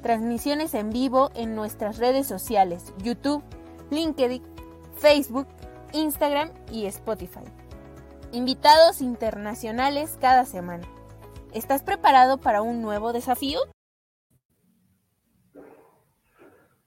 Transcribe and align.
transmisiones 0.00 0.74
en 0.74 0.90
vivo 0.90 1.30
en 1.34 1.54
nuestras 1.54 1.98
redes 1.98 2.26
sociales, 2.26 2.94
YouTube, 3.02 3.42
LinkedIn, 3.90 4.42
Facebook, 4.96 5.46
Instagram 5.92 6.50
y 6.70 6.86
Spotify. 6.86 7.44
Invitados 8.32 9.00
internacionales 9.00 10.16
cada 10.20 10.44
semana. 10.44 10.86
¿Estás 11.52 11.82
preparado 11.82 12.38
para 12.38 12.62
un 12.62 12.80
nuevo 12.80 13.12
desafío? 13.12 13.60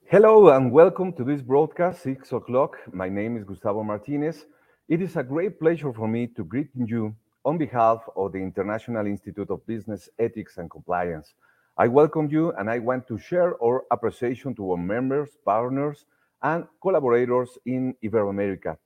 Hello 0.10 0.54
and 0.54 0.72
welcome 0.72 1.12
to 1.14 1.26
this 1.26 1.42
broadcast, 1.42 2.04
6 2.04 2.34
o'clock. 2.34 2.78
My 2.94 3.10
name 3.10 3.38
is 3.38 3.46
Gustavo 3.46 3.84
Martinez. 3.84 4.48
It 4.88 5.02
is 5.02 5.18
a 5.18 5.24
great 5.24 5.58
pleasure 5.60 5.92
for 5.92 6.08
me 6.08 6.28
to 6.36 6.44
greet 6.44 6.70
you 6.76 7.16
on 7.44 7.58
behalf 7.58 8.02
of 8.16 8.32
the 8.32 8.38
International 8.38 9.08
Institute 9.08 9.50
of 9.50 9.66
Business 9.66 10.10
Ethics 10.20 10.58
and 10.58 10.70
Compliance. 10.70 11.34
I 11.76 11.88
welcome 11.88 12.30
you 12.30 12.52
and 12.52 12.70
I 12.70 12.78
want 12.78 13.08
to 13.08 13.18
share 13.18 13.56
our 13.64 13.84
appreciation 13.90 14.54
to 14.56 14.72
our 14.72 14.78
members, 14.78 15.32
partners, 15.44 16.06
and 16.44 16.66
collaborators 16.80 17.50
in 17.66 17.96
Iberoamerica 18.04 18.78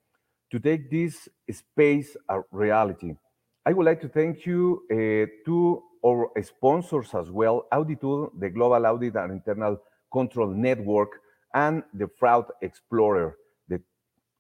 to 0.52 0.60
take 0.60 0.90
this 0.90 1.28
space 1.52 2.16
a 2.30 2.40
reality. 2.50 3.14
I 3.66 3.74
would 3.74 3.86
like 3.86 4.00
to 4.02 4.08
thank 4.08 4.46
you 4.46 4.84
uh, 4.90 5.28
to 5.46 5.84
our 6.06 6.32
sponsors 6.42 7.14
as 7.14 7.30
well, 7.30 7.68
Auditool, 7.74 8.32
the 8.40 8.50
Global 8.50 8.86
Audit 8.86 9.16
and 9.16 9.34
Internal 9.34 9.82
Control 10.14 10.48
Network, 10.48 11.10
and 11.54 11.84
the 11.94 12.08
Fraud 12.18 12.46
Explorer, 12.62 13.36
the 13.68 13.82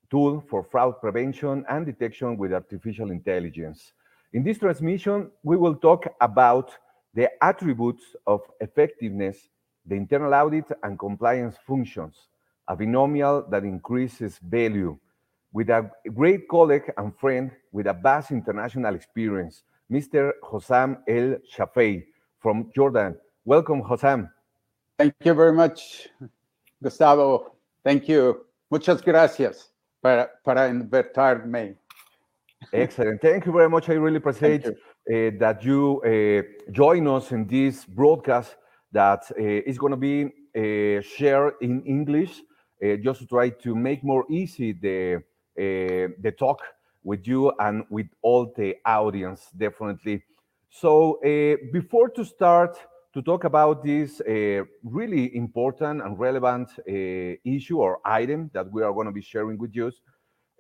tool 0.10 0.42
for 0.50 0.64
fraud 0.64 1.02
prevention 1.02 1.66
and 1.68 1.86
detection 1.86 2.38
with 2.38 2.54
artificial 2.54 3.12
intelligence. 3.12 3.92
In 4.32 4.42
this 4.42 4.60
transmission, 4.60 5.32
we 5.44 5.58
will 5.58 5.76
talk 5.76 6.06
about 6.22 6.72
the 7.18 7.32
attributes 7.44 8.16
of 8.28 8.42
effectiveness, 8.62 9.50
the 9.88 9.96
internal 9.96 10.32
audit 10.36 10.66
and 10.84 11.00
compliance 11.00 11.56
functions, 11.66 12.28
a 12.68 12.76
binomial 12.76 13.44
that 13.50 13.64
increases 13.64 14.38
value, 14.38 14.96
with 15.52 15.70
a 15.72 15.90
great 16.14 16.48
colleague 16.48 16.94
and 16.98 17.18
friend 17.18 17.50
with 17.72 17.88
a 17.88 17.94
vast 17.94 18.30
international 18.30 18.94
experience, 18.94 19.64
Mr. 19.92 20.34
Hossam 20.44 20.98
El 21.08 21.38
Shafei 21.52 22.06
from 22.38 22.70
Jordan. 22.76 23.16
Welcome, 23.46 23.82
Hossam. 23.82 24.30
Thank 25.00 25.16
you 25.24 25.34
very 25.34 25.54
much, 25.54 26.10
Gustavo. 26.84 27.56
Thank 27.84 28.08
you. 28.08 28.46
Muchas 28.70 29.02
gracias 29.02 29.72
para, 30.04 30.30
para 30.46 30.70
invitarme. 30.70 31.78
Excellent. 32.72 33.20
Thank 33.22 33.48
you 33.48 33.52
very 33.54 33.70
much. 33.70 33.90
I 33.90 33.94
really 33.94 34.18
appreciate 34.18 34.68
that 35.08 35.64
you 35.64 36.02
uh, 36.02 36.72
join 36.72 37.08
us 37.08 37.32
in 37.32 37.48
this 37.48 37.86
broadcast 37.86 38.58
that 38.92 39.24
uh, 39.32 39.42
is 39.42 39.78
going 39.78 39.92
to 39.92 39.98
be 39.98 40.24
uh, 40.26 41.02
shared 41.02 41.54
in 41.62 41.82
English, 41.84 42.42
uh, 42.84 42.96
just 42.98 43.22
to 43.22 43.28
try 43.28 43.50
to 43.50 43.76
make 43.76 44.04
more 44.04 44.26
easy 44.30 44.74
the 44.74 45.16
uh, 45.16 46.14
the 46.22 46.34
talk 46.38 46.62
with 47.04 47.28
you 47.28 47.52
and 47.60 47.84
with 47.90 48.08
all 48.22 48.52
the 48.58 48.76
audience, 48.86 49.50
definitely. 49.56 50.24
So 50.70 51.20
before 51.72 52.10
to 52.10 52.26
start 52.26 52.78
to 53.14 53.22
talk 53.22 53.46
about 53.46 53.84
this 53.84 54.22
really 54.84 55.36
important 55.36 56.02
and 56.02 56.20
relevant 56.20 56.70
issue 56.86 57.80
or 57.80 58.00
item 58.04 58.52
that 58.54 58.70
we 58.72 58.84
are 58.84 58.94
going 58.94 59.08
to 59.08 59.14
be 59.14 59.22
sharing 59.22 59.58
with 59.58 59.74
you, 59.74 59.92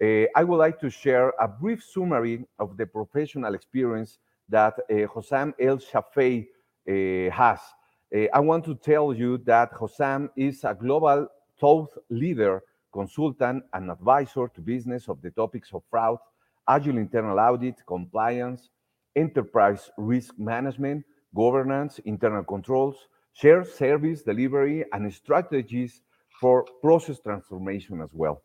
uh, 0.01 0.25
I 0.35 0.43
would 0.43 0.57
like 0.57 0.79
to 0.79 0.89
share 0.89 1.33
a 1.39 1.47
brief 1.47 1.83
summary 1.83 2.45
of 2.59 2.77
the 2.77 2.85
professional 2.85 3.53
experience 3.55 4.19
that 4.49 4.73
uh, 4.79 4.93
Hossam 5.07 5.53
El 5.59 5.77
Shafei 5.77 6.47
uh, 6.87 7.31
has. 7.31 7.59
I 8.33 8.39
want 8.39 8.63
to 8.65 8.75
tell 8.75 9.13
you 9.13 9.37
that 9.39 9.73
Hossam 9.73 10.29
is 10.37 10.63
a 10.63 10.73
global 10.73 11.27
thought 11.59 11.89
leader, 12.09 12.63
consultant, 12.93 13.63
and 13.73 13.91
advisor 13.91 14.47
to 14.47 14.61
business 14.61 15.09
of 15.09 15.21
the 15.21 15.31
topics 15.31 15.73
of 15.73 15.83
fraud, 15.89 16.17
agile 16.69 16.97
internal 16.97 17.37
audit, 17.37 17.75
compliance, 17.85 18.69
enterprise 19.15 19.89
risk 19.97 20.33
management, 20.37 21.03
governance, 21.35 21.99
internal 22.05 22.43
controls, 22.43 22.95
shared 23.33 23.67
service 23.67 24.23
delivery, 24.23 24.85
and 24.93 25.13
strategies 25.13 26.01
for 26.39 26.65
process 26.81 27.19
transformation 27.19 28.01
as 28.01 28.09
well. 28.13 28.41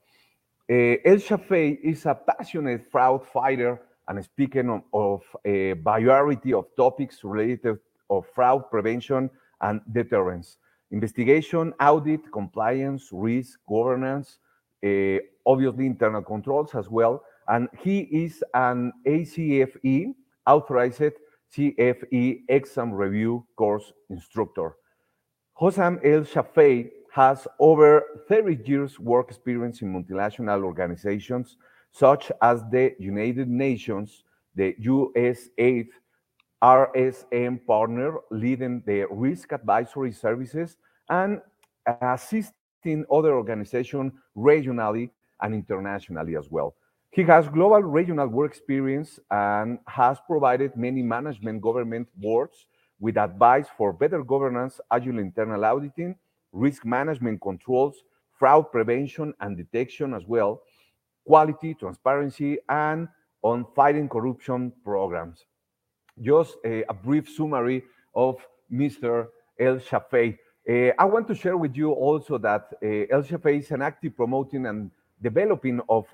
Uh, 0.71 0.97
El 1.05 1.17
Shafei 1.17 1.79
is 1.83 2.07
a 2.07 2.15
passionate 2.15 2.91
fraud 2.91 3.27
fighter 3.27 3.81
and 4.17 4.25
speaking 4.25 4.83
of, 4.93 5.23
a 5.45 5.73
variety 5.73 6.53
of 6.53 6.67
topics 6.77 7.25
related 7.25 7.79
of 8.11 8.27
fraud 8.35 8.71
prevention 8.71 9.31
and 9.63 9.81
deterrence, 9.93 10.59
investigation, 10.91 11.73
audit, 11.81 12.21
compliance, 12.31 13.09
risk, 13.11 13.59
governance, 13.67 14.39
uh, 14.85 15.17
obviously 15.47 15.87
internal 15.87 16.23
controls 16.23 16.75
as 16.75 16.91
well. 16.91 17.23
And 17.49 17.69
he 17.83 18.01
is 18.01 18.45
an 18.53 18.93
ACFE 19.07 20.15
authorized 20.47 21.15
CFE 21.57 22.41
exam 22.49 22.93
review 22.93 23.47
course 23.57 23.93
instructor. 24.11 24.77
Hossam 25.59 25.99
El 26.05 26.23
Shafei 26.23 26.91
has 27.13 27.47
over 27.59 28.03
30 28.29 28.59
years 28.69 28.99
work 28.99 29.29
experience 29.31 29.81
in 29.81 29.93
multinational 29.93 30.65
organizations 30.65 31.57
such 31.93 32.33
as 32.41 32.63
the 32.71 32.95
United 32.99 33.49
Nations, 33.49 34.25
the 34.55 34.75
USAID, 34.83 35.89
RSM 36.63 37.67
partner 37.67 38.19
leading 38.31 38.83
the 38.87 39.07
risk 39.11 39.53
advisory 39.53 40.13
services 40.13 40.77
and 41.09 41.41
assisting 42.01 43.05
other 43.11 43.35
organizations 43.35 44.13
regionally 44.37 45.11
and 45.41 45.55
internationally 45.55 46.37
as 46.37 46.51
well. 46.51 46.75
He 47.11 47.25
has 47.25 47.49
global 47.49 47.83
regional 47.83 48.29
work 48.29 48.53
experience 48.53 49.19
and 49.31 49.79
has 49.87 50.19
provided 50.27 50.77
many 50.77 51.03
management 51.03 51.61
government 51.61 52.09
boards 52.17 52.67
with 53.01 53.19
advice 53.19 53.67
for 53.77 53.93
better 53.93 54.23
governance, 54.23 54.81
agile 54.91 55.19
internal 55.19 55.65
auditing, 55.65 56.15
risk 56.53 56.85
management 56.85 57.41
controls, 57.43 57.97
fraud 58.39 58.71
prevention 58.71 59.35
and 59.41 59.57
detection 59.57 60.15
as 60.15 60.23
well, 60.27 60.63
quality, 61.27 61.75
transparency, 61.75 62.59
and 62.69 63.09
on 63.43 63.67
fighting 63.75 64.09
corruption 64.09 64.73
programs. 64.85 65.45
Just 66.21 66.57
a, 66.65 66.85
a 66.89 66.95
brief 66.95 67.29
summary 67.29 67.83
of 68.15 68.37
Mr. 68.73 69.29
El 69.59 69.77
Shafei. 69.77 70.39
Uh, 70.69 70.93
I 70.99 71.05
want 71.05 71.27
to 71.29 71.35
share 71.35 71.57
with 71.57 71.77
you 71.77 71.93
also 71.93 72.39
that 72.39 72.69
uh, 72.83 72.87
El 73.15 73.23
Shafei 73.23 73.61
is 73.61 73.71
an 73.71 73.83
active 73.83 74.17
promoting 74.17 74.67
and 74.67 74.91
developing 75.21 75.81
of 75.89 76.07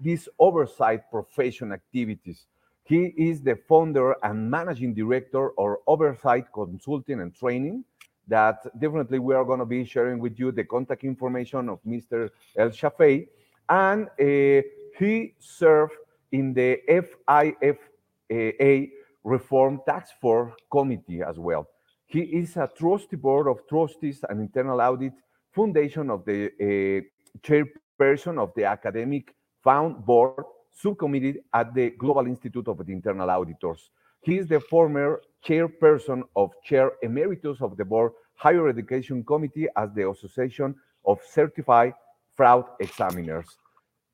these 0.00 0.28
oversight 0.38 1.10
profession 1.10 1.72
activities. 1.72 2.46
He 2.84 3.14
is 3.16 3.42
the 3.42 3.58
founder 3.68 4.14
and 4.22 4.50
managing 4.50 4.94
director 4.94 5.50
of 5.58 5.76
Oversight 5.86 6.46
Consulting 6.52 7.20
and 7.20 7.34
Training. 7.34 7.84
That 8.28 8.58
definitely 8.78 9.18
we 9.18 9.34
are 9.34 9.44
going 9.44 9.60
to 9.60 9.66
be 9.66 9.84
sharing 9.84 10.18
with 10.18 10.38
you 10.38 10.52
the 10.52 10.64
contact 10.64 11.04
information 11.04 11.68
of 11.68 11.78
Mr. 11.86 12.30
El 12.56 12.70
Shafei 12.70 13.28
and 13.68 14.08
uh, 14.08 14.62
he 14.98 15.34
served 15.38 15.94
in 16.32 16.54
the 16.54 16.80
FIFA 16.88 18.88
Reform 19.24 19.80
Task 19.86 20.14
Force 20.20 20.52
Committee 20.70 21.22
as 21.22 21.38
well. 21.38 21.68
He 22.06 22.20
is 22.20 22.56
a 22.56 22.70
trustee 22.78 23.16
board 23.16 23.48
of 23.48 23.66
trustees 23.68 24.24
and 24.28 24.40
internal 24.40 24.80
audit 24.80 25.12
foundation 25.52 26.10
of 26.10 26.24
the 26.24 26.46
uh, 26.60 27.38
chairperson 27.40 28.38
of 28.38 28.52
the 28.54 28.64
academic 28.64 29.34
found 29.64 30.06
board 30.06 30.44
subcommittee 30.70 31.40
at 31.52 31.74
the 31.74 31.90
Global 31.90 32.26
Institute 32.26 32.68
of 32.68 32.86
the 32.86 32.92
Internal 32.92 33.28
Auditors. 33.30 33.90
He 34.20 34.38
is 34.38 34.46
the 34.46 34.60
former 34.60 35.20
chairperson 35.44 36.22
of 36.36 36.52
chair 36.62 36.92
emeritus 37.02 37.60
of 37.60 37.76
the 37.76 37.84
board 37.84 38.12
higher 38.34 38.68
education 38.68 39.24
committee 39.24 39.66
as 39.76 39.92
the 39.94 40.08
Association 40.08 40.74
of 41.04 41.18
Certified 41.24 41.94
fraud 42.36 42.64
examiners. 42.80 43.46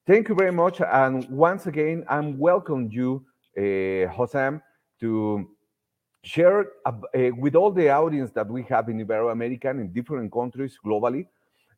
Thank 0.06 0.28
you 0.28 0.34
very 0.34 0.52
much. 0.52 0.80
And 0.80 1.28
once 1.28 1.66
again, 1.66 2.04
I'm 2.08 2.38
welcome 2.38 2.88
you, 2.90 3.24
uh, 3.56 4.10
Hossam, 4.12 4.60
to 5.00 5.48
share 6.24 6.66
uh, 6.84 6.92
with 7.38 7.54
all 7.54 7.70
the 7.72 7.90
audience 7.90 8.30
that 8.32 8.48
we 8.48 8.62
have 8.64 8.88
in 8.88 9.04
Iberoamerican 9.04 9.80
in 9.80 9.92
different 9.92 10.32
countries 10.32 10.78
globally, 10.84 11.26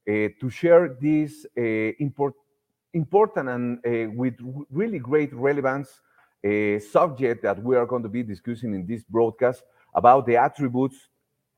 to 0.07 0.51
share 0.51 0.97
this 1.01 1.47
import, 1.57 2.35
important 2.93 3.49
and 3.49 4.17
with 4.17 4.35
really 4.71 4.99
great 4.99 5.33
relevance 5.33 6.01
subject 6.93 7.43
that 7.43 7.63
we 7.63 7.75
are 7.75 7.87
going 7.87 8.03
to 8.03 8.09
be 8.09 8.23
discussing 8.23 8.75
in 8.75 8.87
this 8.87 9.03
broadcast 9.03 9.63
about 9.95 10.27
the 10.27 10.37
attributes 10.37 11.09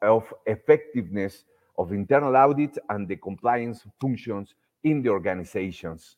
of 0.03 0.33
effectiveness 0.47 1.45
of 1.79 1.93
internal 1.93 2.37
audit 2.37 2.79
and 2.91 3.09
the 3.09 3.17
compliance 3.17 3.85
functions 4.01 4.55
in 4.85 5.03
the 5.03 5.09
organizations. 5.09 6.17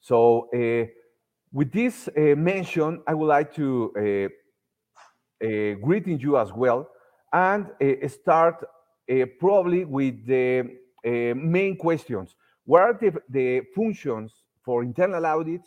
So 0.00 0.48
uh, 0.54 0.86
with 1.52 1.72
this 1.72 2.08
uh, 2.08 2.34
mention, 2.36 3.02
I 3.06 3.14
would 3.14 3.26
like 3.26 3.54
to 3.54 3.92
uh, 3.96 5.48
greeting 5.80 6.18
you 6.18 6.36
as 6.38 6.52
well 6.52 6.88
and 7.32 7.66
start 8.08 8.64
probably 9.38 9.84
with 9.84 10.26
the 10.26 10.68
main 11.04 11.76
questions. 11.76 12.36
What 12.64 12.82
are 12.82 12.92
the, 12.94 13.12
the 13.28 13.62
functions 13.74 14.44
for 14.64 14.82
internal 14.82 15.26
audit 15.26 15.62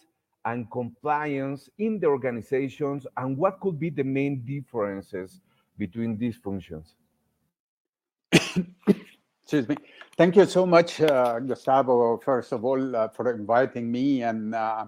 and 0.45 0.69
compliance 0.71 1.69
in 1.77 1.99
the 1.99 2.07
organizations 2.07 3.07
and 3.17 3.37
what 3.37 3.59
could 3.59 3.79
be 3.79 3.89
the 3.89 4.03
main 4.03 4.45
differences 4.45 5.41
between 5.77 6.17
these 6.17 6.37
functions? 6.37 6.95
Excuse 9.45 9.69
me. 9.69 9.77
Thank 10.17 10.37
you 10.37 10.47
so 10.47 10.65
much, 10.65 10.99
uh, 11.01 11.37
Gustavo, 11.37 12.17
first 12.17 12.51
of 12.51 12.65
all, 12.65 12.95
uh, 12.95 13.09
for 13.09 13.31
inviting 13.31 13.91
me. 13.91 14.23
And 14.23 14.55
uh, 14.55 14.87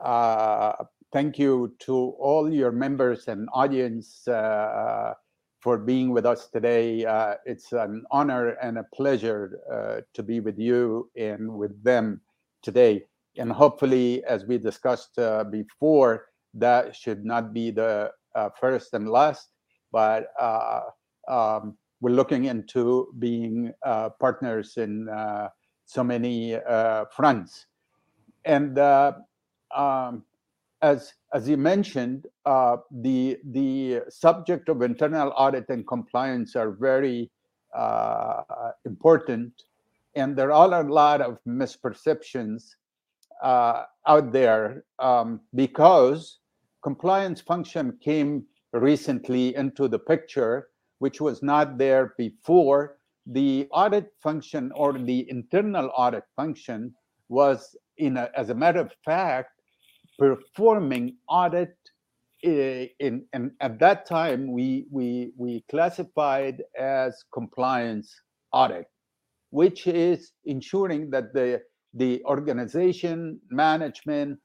uh 0.00 0.84
thank 1.12 1.36
you 1.36 1.74
to 1.80 2.14
all 2.20 2.48
your 2.48 2.70
members 2.70 3.26
and 3.26 3.48
audience 3.52 4.28
uh, 4.28 5.14
for 5.58 5.78
being 5.78 6.10
with 6.10 6.26
us 6.26 6.46
today. 6.46 7.04
Uh, 7.04 7.34
it's 7.44 7.72
an 7.72 8.04
honor 8.12 8.50
and 8.62 8.78
a 8.78 8.84
pleasure 8.94 10.04
to 10.14 10.22
be 10.22 10.38
with 10.38 10.60
you 10.60 11.10
and 11.16 11.52
with 11.52 11.82
them 11.82 12.20
today. 12.62 13.02
And 13.36 13.50
hopefully, 13.50 14.22
as 14.22 14.44
we 14.44 14.58
discussed 14.58 15.18
before, 15.50 16.26
that 16.54 16.94
should 16.94 17.24
not 17.24 17.52
be 17.52 17.72
the 17.72 18.12
first 18.60 18.94
and 18.94 19.08
last, 19.08 19.48
but 19.90 20.28
um, 21.28 21.76
we're 22.00 22.14
looking 22.14 22.44
into 22.44 23.12
being 23.18 23.72
uh, 23.84 24.10
partners 24.20 24.76
in 24.76 25.08
uh, 25.08 25.48
so 25.84 26.04
many 26.04 26.54
uh, 26.54 27.06
fronts. 27.06 27.66
And 28.44 28.78
uh, 28.78 29.12
um, 29.74 30.24
as 30.80 31.12
as 31.34 31.48
you 31.48 31.56
mentioned, 31.56 32.26
uh, 32.46 32.76
the 32.90 33.38
the 33.50 34.02
subject 34.08 34.68
of 34.68 34.82
internal 34.82 35.32
audit 35.36 35.68
and 35.68 35.86
compliance 35.86 36.54
are 36.54 36.70
very 36.70 37.30
uh, 37.76 38.42
important, 38.86 39.52
and 40.14 40.36
there 40.36 40.52
are 40.52 40.72
a 40.72 40.92
lot 40.92 41.20
of 41.20 41.38
misperceptions 41.46 42.76
out 43.42 44.32
there 44.32 44.84
um, 44.98 45.40
because 45.54 46.38
compliance 46.82 47.40
function 47.40 47.96
came 48.00 48.44
recently 48.72 49.54
into 49.56 49.88
the 49.88 49.98
picture 49.98 50.68
which 50.98 51.20
was 51.20 51.42
not 51.42 51.78
there 51.78 52.14
before. 52.18 52.96
The 53.26 53.68
audit 53.72 54.10
function 54.22 54.72
or 54.74 54.92
the 54.92 55.28
internal 55.28 55.90
audit 55.96 56.24
function 56.36 56.94
was, 57.28 57.76
in 57.98 58.16
a, 58.16 58.30
as 58.36 58.48
a 58.50 58.54
matter 58.54 58.80
of 58.80 58.92
fact, 59.04 59.50
performing 60.18 61.16
audit. 61.28 61.74
Eh, 62.44 62.86
in, 63.00 63.26
in 63.34 63.50
at 63.60 63.80
that 63.80 64.06
time, 64.06 64.52
we 64.52 64.86
we 64.92 65.32
we 65.36 65.64
classified 65.70 66.62
as 66.78 67.24
compliance 67.34 68.14
audit, 68.52 68.86
which 69.50 69.86
is 69.86 70.32
ensuring 70.44 71.10
that 71.10 71.34
the 71.34 71.60
the 71.94 72.22
organization 72.24 73.40
management 73.50 74.38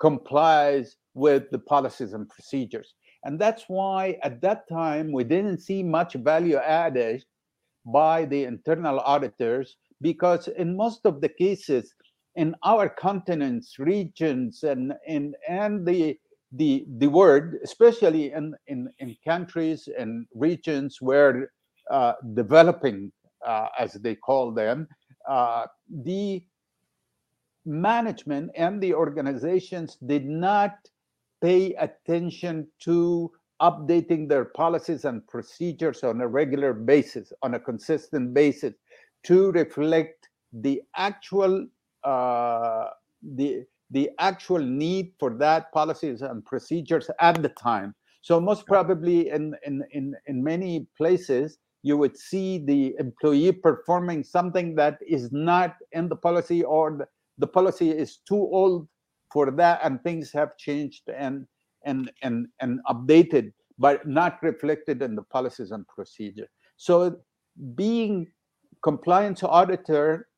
complies 0.00 0.96
with 1.14 1.44
the 1.50 1.58
policies 1.58 2.12
and 2.12 2.28
procedures. 2.28 2.94
And 3.26 3.40
that's 3.40 3.64
why 3.66 4.18
at 4.22 4.40
that 4.42 4.68
time 4.68 5.10
we 5.10 5.24
didn't 5.24 5.58
see 5.58 5.82
much 5.82 6.14
value 6.14 6.58
added 6.58 7.24
by 7.84 8.24
the 8.24 8.44
internal 8.44 9.00
auditors 9.00 9.76
because 10.00 10.46
in 10.46 10.76
most 10.76 11.04
of 11.06 11.20
the 11.20 11.28
cases 11.28 11.92
in 12.36 12.54
our 12.62 12.88
continents, 12.88 13.78
regions, 13.80 14.62
and 14.62 14.92
and 15.08 15.34
and 15.48 15.84
the 15.86 16.16
the 16.52 16.86
the 16.98 17.08
word, 17.08 17.58
especially 17.64 18.32
in 18.32 18.54
in, 18.68 18.88
in 19.00 19.16
countries 19.26 19.88
and 19.98 20.26
regions 20.34 20.98
where 21.00 21.50
uh, 21.90 22.12
developing, 22.34 23.10
uh, 23.44 23.68
as 23.78 23.94
they 23.94 24.14
call 24.14 24.52
them, 24.52 24.86
uh, 25.28 25.66
the 26.04 26.44
management 27.64 28.50
and 28.54 28.80
the 28.80 28.94
organizations 28.94 29.96
did 30.06 30.26
not 30.26 30.76
pay 31.42 31.74
attention 31.74 32.68
to 32.80 33.30
updating 33.60 34.28
their 34.28 34.44
policies 34.44 35.04
and 35.04 35.26
procedures 35.28 36.04
on 36.04 36.20
a 36.20 36.28
regular 36.28 36.72
basis, 36.72 37.32
on 37.42 37.54
a 37.54 37.60
consistent 37.60 38.34
basis, 38.34 38.74
to 39.24 39.50
reflect 39.52 40.28
the 40.52 40.82
actual 40.96 41.66
uh, 42.04 42.86
the 43.34 43.64
the 43.90 44.10
actual 44.18 44.58
need 44.58 45.12
for 45.18 45.30
that 45.38 45.72
policies 45.72 46.22
and 46.22 46.44
procedures 46.44 47.08
at 47.20 47.40
the 47.42 47.48
time. 47.50 47.94
So 48.22 48.40
most 48.40 48.66
probably 48.66 49.30
in 49.30 49.54
in 49.64 49.82
in, 49.92 50.14
in 50.26 50.42
many 50.42 50.86
places 50.96 51.58
you 51.82 51.96
would 51.96 52.16
see 52.16 52.58
the 52.58 52.96
employee 52.98 53.52
performing 53.52 54.24
something 54.24 54.74
that 54.74 54.98
is 55.06 55.30
not 55.30 55.76
in 55.92 56.08
the 56.08 56.16
policy 56.16 56.64
or 56.64 56.96
the, 56.98 57.06
the 57.38 57.46
policy 57.46 57.90
is 57.90 58.16
too 58.28 58.34
old 58.34 58.88
for 59.32 59.50
that 59.50 59.80
and 59.82 60.02
things 60.02 60.32
have 60.32 60.56
changed 60.56 61.08
and 61.08 61.46
and 61.84 62.10
and 62.22 62.48
and 62.60 62.80
updated 62.88 63.52
but 63.78 64.06
not 64.06 64.42
reflected 64.42 65.02
in 65.02 65.14
the 65.14 65.22
policies 65.22 65.70
and 65.70 65.86
procedure. 65.88 66.48
So 66.76 67.20
being 67.74 68.28
compliance 68.82 69.42
auditor 69.42 70.28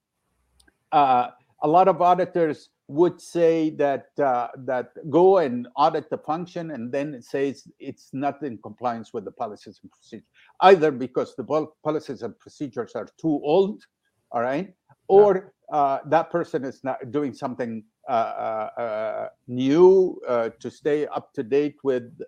uh, 0.92 1.28
a 1.62 1.68
lot 1.68 1.88
of 1.88 2.00
auditors 2.00 2.70
would 2.88 3.20
say 3.20 3.68
that 3.68 4.06
uh, 4.18 4.48
that 4.56 4.92
go 5.10 5.38
and 5.38 5.68
audit 5.76 6.08
the 6.08 6.16
function 6.16 6.70
and 6.70 6.90
then 6.90 7.12
it 7.12 7.24
says 7.24 7.68
it's 7.78 8.08
not 8.12 8.42
in 8.42 8.56
compliance 8.58 9.12
with 9.12 9.24
the 9.24 9.30
policies 9.30 9.80
and 9.82 9.90
procedures 9.90 10.26
either 10.60 10.90
because 10.90 11.36
the 11.36 11.66
policies 11.84 12.22
and 12.22 12.38
procedures 12.38 12.92
are 12.94 13.06
too 13.20 13.40
old 13.44 13.84
all 14.30 14.40
right 14.40 14.72
or 15.08 15.52
uh, 15.72 15.98
that 16.06 16.30
person 16.30 16.64
is 16.64 16.82
not 16.84 17.10
doing 17.10 17.34
something 17.34 17.84
uh, 18.08 18.12
uh, 18.12 18.80
uh, 18.80 19.28
new 19.48 20.18
to 20.60 20.70
stay 20.70 21.06
up 21.08 21.32
to 21.34 21.42
date 21.42 21.76
with 21.82 22.18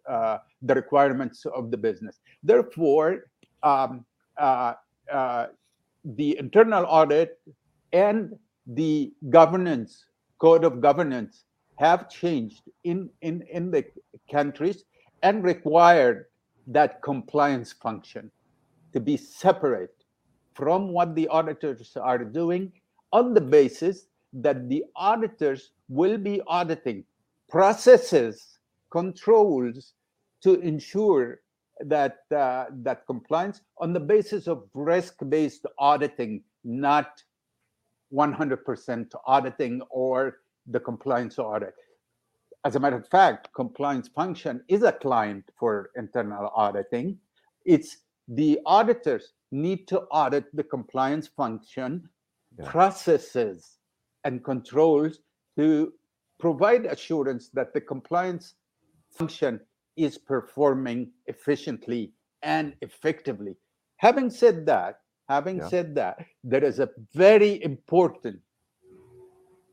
the 0.63 0.75
requirements 0.75 1.47
of 1.47 1.71
the 1.71 1.77
business. 1.77 2.21
Therefore, 2.43 3.31
um, 3.63 4.05
the 6.05 6.39
internal 6.39 6.87
audit 6.89 7.39
and 7.93 8.33
the 8.67 9.13
governance 9.29 10.05
code 10.39 10.65
of 10.65 10.81
governance 10.81 11.45
have 11.79 12.09
changed 12.09 12.63
in, 12.85 13.09
in, 13.23 13.43
in 13.51 13.71
the 13.71 13.85
countries 14.31 14.85
and 15.23 15.43
required 15.45 16.27
that 16.67 17.03
compliance 17.03 17.73
function 17.73 18.31
to 18.93 19.01
be 19.01 19.17
separate 19.17 20.00
from 20.61 20.89
what 20.93 21.15
the 21.15 21.27
auditors 21.29 21.97
are 21.97 22.23
doing 22.23 22.71
on 23.15 23.33
the 23.33 23.41
basis 23.41 24.09
that 24.35 24.69
the 24.69 24.85
auditors 24.95 25.71
will 25.89 26.19
be 26.19 26.43
auditing 26.47 27.03
processes, 27.49 28.59
controls 28.93 29.95
to 30.43 30.61
ensure 30.61 31.41
that 31.81 32.19
uh, 32.37 32.67
that 32.83 33.07
compliance 33.07 33.63
on 33.79 33.95
the 33.95 34.05
basis 34.15 34.47
of 34.47 34.65
risk-based 34.75 35.65
auditing, 35.79 36.43
not 36.63 37.23
100% 38.13 39.15
auditing 39.27 39.81
or 39.89 40.41
the 40.67 40.81
compliance 40.81 41.39
audit. 41.39 41.75
As 42.67 42.77
a 42.77 42.81
matter 42.81 42.97
of 42.97 43.09
fact, 43.09 43.49
compliance 43.55 44.09
function 44.09 44.63
is 44.69 44.83
a 44.83 44.93
client 44.93 45.45
for 45.59 45.91
internal 45.97 46.51
auditing. 46.55 47.19
It's 47.65 47.97
the 48.31 48.61
auditors 48.65 49.33
need 49.51 49.89
to 49.89 50.03
audit 50.03 50.45
the 50.55 50.63
compliance 50.63 51.27
function 51.27 52.09
yeah. 52.57 52.71
processes 52.71 53.79
and 54.25 54.45
controls 54.45 55.19
to 55.59 55.93
provide 56.39 56.87
assurance 56.87 57.51
that 57.53 57.75
the 57.75 57.81
compliance 57.81 58.55
function 59.11 59.61
is 59.97 60.17
performing 60.17 61.11
efficiently 61.27 62.13
and 62.43 62.75
effectively. 62.81 63.57
Having 63.97 64.31
said 64.31 64.65
that, 64.65 65.01
having 65.29 65.59
yeah. 65.59 65.69
said 65.69 65.95
that, 65.97 66.25
there 66.45 66.65
is 66.65 66.79
a 66.79 66.89
very 67.13 67.63
important 67.65 68.39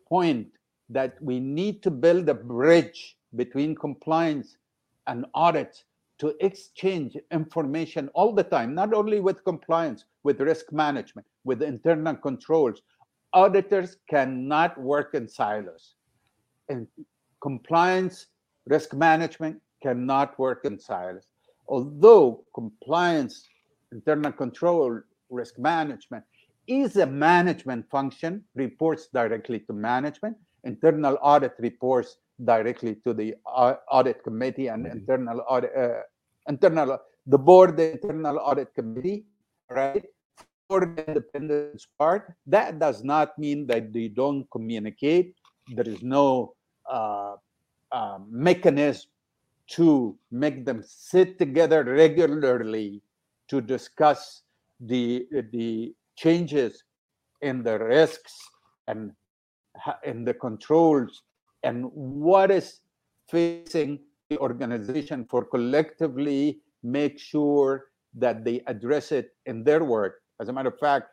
point 0.09 0.47
that 0.89 1.21
we 1.21 1.39
need 1.39 1.83
to 1.83 1.91
build 1.91 2.27
a 2.27 2.33
bridge 2.33 3.17
between 3.35 3.75
compliance 3.75 4.57
and 5.05 5.25
audit 5.35 5.83
to 6.19 6.33
exchange 6.39 7.15
information 7.31 8.09
all 8.13 8.33
the 8.33 8.43
time, 8.43 8.73
not 8.73 8.93
only 8.93 9.19
with 9.19 9.43
compliance, 9.43 10.05
with 10.23 10.41
risk 10.41 10.71
management, 10.71 11.27
with 11.43 11.61
internal 11.61 12.15
controls, 12.15 12.81
auditors 13.33 13.97
cannot 14.09 14.79
work 14.79 15.13
in 15.13 15.27
silos. 15.27 15.93
And 16.69 16.87
compliance, 17.41 18.27
risk 18.65 18.93
management 18.93 19.61
cannot 19.81 20.37
work 20.39 20.65
in 20.65 20.79
silos. 20.79 21.27
Although 21.67 22.43
compliance, 22.55 23.47
internal 23.91 24.31
control, 24.31 25.01
risk 25.29 25.59
management 25.59 26.23
is 26.67 26.97
a 26.97 27.05
management 27.05 27.89
function, 27.89 28.43
reports 28.55 29.07
directly 29.13 29.59
to 29.59 29.73
management. 29.73 30.35
Internal 30.63 31.17
audit 31.21 31.53
reports 31.59 32.17
directly 32.43 32.95
to 33.03 33.13
the 33.13 33.35
audit 33.45 34.23
committee 34.23 34.67
and 34.67 34.85
mm-hmm. 34.85 34.97
internal 34.97 35.43
audit, 35.47 35.71
uh, 35.75 36.01
internal 36.47 36.99
the 37.25 37.37
board, 37.37 37.75
the 37.77 37.93
internal 37.93 38.39
audit 38.39 38.73
committee, 38.73 39.25
right? 39.69 40.05
For 40.69 40.81
the 40.81 41.07
independence 41.07 41.87
part, 41.97 42.33
that 42.45 42.79
does 42.79 43.03
not 43.03 43.37
mean 43.37 43.67
that 43.67 43.93
they 43.93 44.09
don't 44.09 44.45
communicate. 44.51 45.35
There 45.75 45.87
is 45.87 46.03
no 46.03 46.53
uh, 46.89 47.35
uh, 47.91 48.19
mechanism 48.29 49.09
to 49.71 50.17
make 50.31 50.65
them 50.65 50.83
sit 50.85 51.39
together 51.39 51.83
regularly 51.83 53.01
to 53.49 53.61
discuss 53.61 54.43
the 54.79 55.27
the 55.51 55.93
changes 56.15 56.83
in 57.41 57.63
the 57.63 57.77
risks 57.79 58.33
and 58.87 59.11
in 60.03 60.23
the 60.23 60.33
controls 60.33 61.23
and 61.63 61.85
what 61.93 62.51
is 62.51 62.81
facing 63.29 63.99
the 64.29 64.37
organization 64.39 65.25
for 65.29 65.45
collectively 65.45 66.59
make 66.83 67.19
sure 67.19 67.87
that 68.13 68.43
they 68.43 68.61
address 68.67 69.11
it 69.11 69.35
in 69.45 69.63
their 69.63 69.83
work. 69.83 70.21
As 70.39 70.49
a 70.49 70.53
matter 70.53 70.69
of 70.69 70.79
fact, 70.79 71.09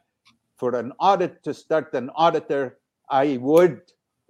for 0.57 0.77
an 0.77 0.93
audit 1.01 1.43
to 1.45 1.53
start 1.53 1.93
an 1.95 2.11
auditor, 2.15 2.79
I 3.11 3.39
would, 3.39 3.81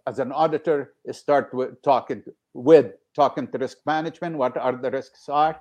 as 0.07 0.19
an 0.19 0.33
auditor, 0.33 0.95
start 1.13 1.53
with 1.53 1.81
talking 1.83 2.23
with 2.55 2.93
talking 3.15 3.47
to 3.49 3.59
risk 3.59 3.79
management, 3.87 4.37
what 4.37 4.57
are 4.57 4.77
the 4.77 4.91
risks 4.91 5.29
are, 5.29 5.61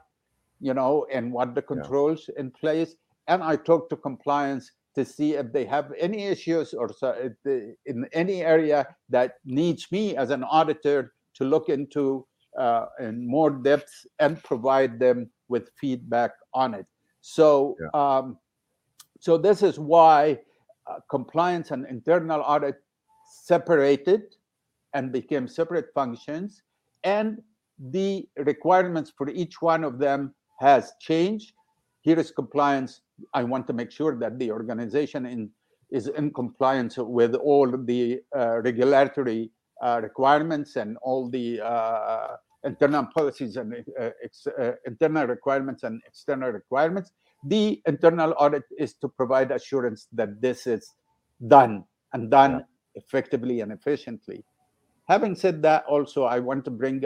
you 0.60 0.74
know, 0.74 1.05
and 1.12 1.31
what 1.31 1.53
the 1.55 1.62
controls 1.62 2.29
yeah. 2.29 2.41
in 2.41 2.51
place. 2.51 2.95
And 3.27 3.43
I 3.43 3.55
talk 3.55 3.89
to 3.89 3.95
compliance 3.95 4.72
to 4.95 5.03
see 5.03 5.33
if 5.33 5.51
they 5.51 5.65
have 5.65 5.91
any 5.97 6.25
issues 6.25 6.73
or 6.73 6.91
so 6.93 7.31
in 7.85 8.07
any 8.13 8.41
area 8.41 8.88
that 9.09 9.35
needs 9.45 9.91
me 9.91 10.15
as 10.15 10.29
an 10.29 10.43
auditor 10.43 11.13
to 11.33 11.45
look 11.45 11.69
into 11.69 12.25
uh, 12.57 12.85
in 13.00 13.27
more 13.27 13.50
depth 13.50 14.05
and 14.19 14.41
provide 14.43 15.00
them 15.00 15.29
with 15.47 15.69
feedback 15.79 16.31
on 16.53 16.73
it. 16.73 16.85
So, 17.21 17.75
yeah. 17.81 17.89
um, 18.17 18.38
so 19.19 19.38
this 19.38 19.63
is 19.63 19.79
why 19.79 20.39
uh, 20.88 21.00
compliance 21.09 21.71
and 21.71 21.88
internal 21.88 22.41
audit 22.41 22.75
separated 23.43 24.35
and 24.93 25.12
became 25.12 25.47
separate 25.47 25.88
functions, 25.95 26.62
and 27.03 27.41
the 27.79 28.27
requirements 28.38 29.12
for 29.17 29.29
each 29.29 29.62
one 29.62 29.83
of 29.83 29.97
them 29.97 30.35
has 30.59 30.93
changed. 31.00 31.53
Here 32.01 32.19
is 32.19 32.29
compliance 32.29 33.01
I 33.34 33.43
want 33.43 33.67
to 33.67 33.74
make 33.74 33.91
sure 33.91 34.17
that 34.20 34.39
the 34.39 34.51
organization 34.51 35.25
in, 35.25 35.50
is 35.91 36.08
in 36.08 36.34
compliance 36.34 36.98
with 36.98 37.36
all 37.36 37.70
the 37.72 38.22
uh, 38.36 38.60
regulatory 38.62 39.51
uh, 39.82 40.00
requirements 40.01 40.75
and 40.75 40.98
all 41.01 41.29
the 41.29 41.60
uh, 41.62 42.36
internal 42.63 43.05
policies 43.13 43.58
and 43.58 43.74
uh, 44.00 44.10
ex, 44.24 44.48
uh, 44.48 44.72
internal 44.86 45.27
requirements 45.27 45.84
and 45.84 46.01
external 46.08 46.51
requirements. 46.51 47.12
The 47.46 47.82
internal 47.86 48.34
audit 48.39 48.63
is 48.77 48.93
to 49.01 49.10
provide 49.10 49.51
assurance 49.51 50.08
that 50.13 50.41
this 50.41 50.65
is 50.67 50.89
done 51.48 51.84
and 52.13 52.32
done 52.32 52.51
yeah. 52.51 53.01
effectively 53.01 53.60
and 53.60 53.72
efficiently. 53.74 54.46
Having 55.10 55.36
said 55.36 55.62
that, 55.63 55.84
also, 55.86 56.24
I 56.24 56.39
want 56.39 56.63
to 56.63 56.72
bring 56.72 57.03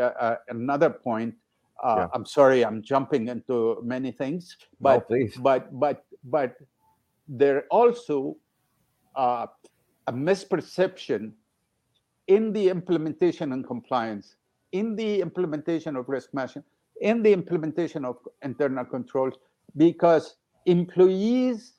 another 0.49 0.91
point 0.91 1.33
uh, 1.83 1.95
yeah. 1.97 2.07
I'm 2.13 2.25
sorry, 2.25 2.65
I'm 2.65 2.81
jumping 2.81 3.27
into 3.27 3.81
many 3.83 4.11
things, 4.11 4.57
but 4.81 5.09
no, 5.09 5.27
but 5.39 5.79
but 5.79 6.05
but 6.23 6.55
there 7.27 7.65
also 7.69 8.37
uh, 9.15 9.47
a 10.07 10.13
misperception 10.13 11.33
in 12.27 12.51
the 12.53 12.69
implementation 12.69 13.53
and 13.53 13.65
compliance, 13.65 14.35
in 14.71 14.95
the 14.95 15.21
implementation 15.21 15.95
of 15.95 16.09
risk 16.09 16.33
management, 16.33 16.65
in 17.01 17.21
the 17.21 17.31
implementation 17.31 18.03
of 18.03 18.17
internal 18.43 18.85
controls, 18.85 19.35
because 19.77 20.35
employees 20.65 21.73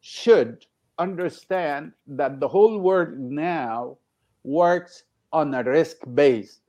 should 0.00 0.64
understand 0.98 1.92
that 2.06 2.40
the 2.40 2.48
whole 2.48 2.78
world 2.78 3.18
now 3.18 3.96
works 4.44 5.04
on 5.32 5.54
a 5.54 5.62
risk 5.62 5.98
based 6.14 6.61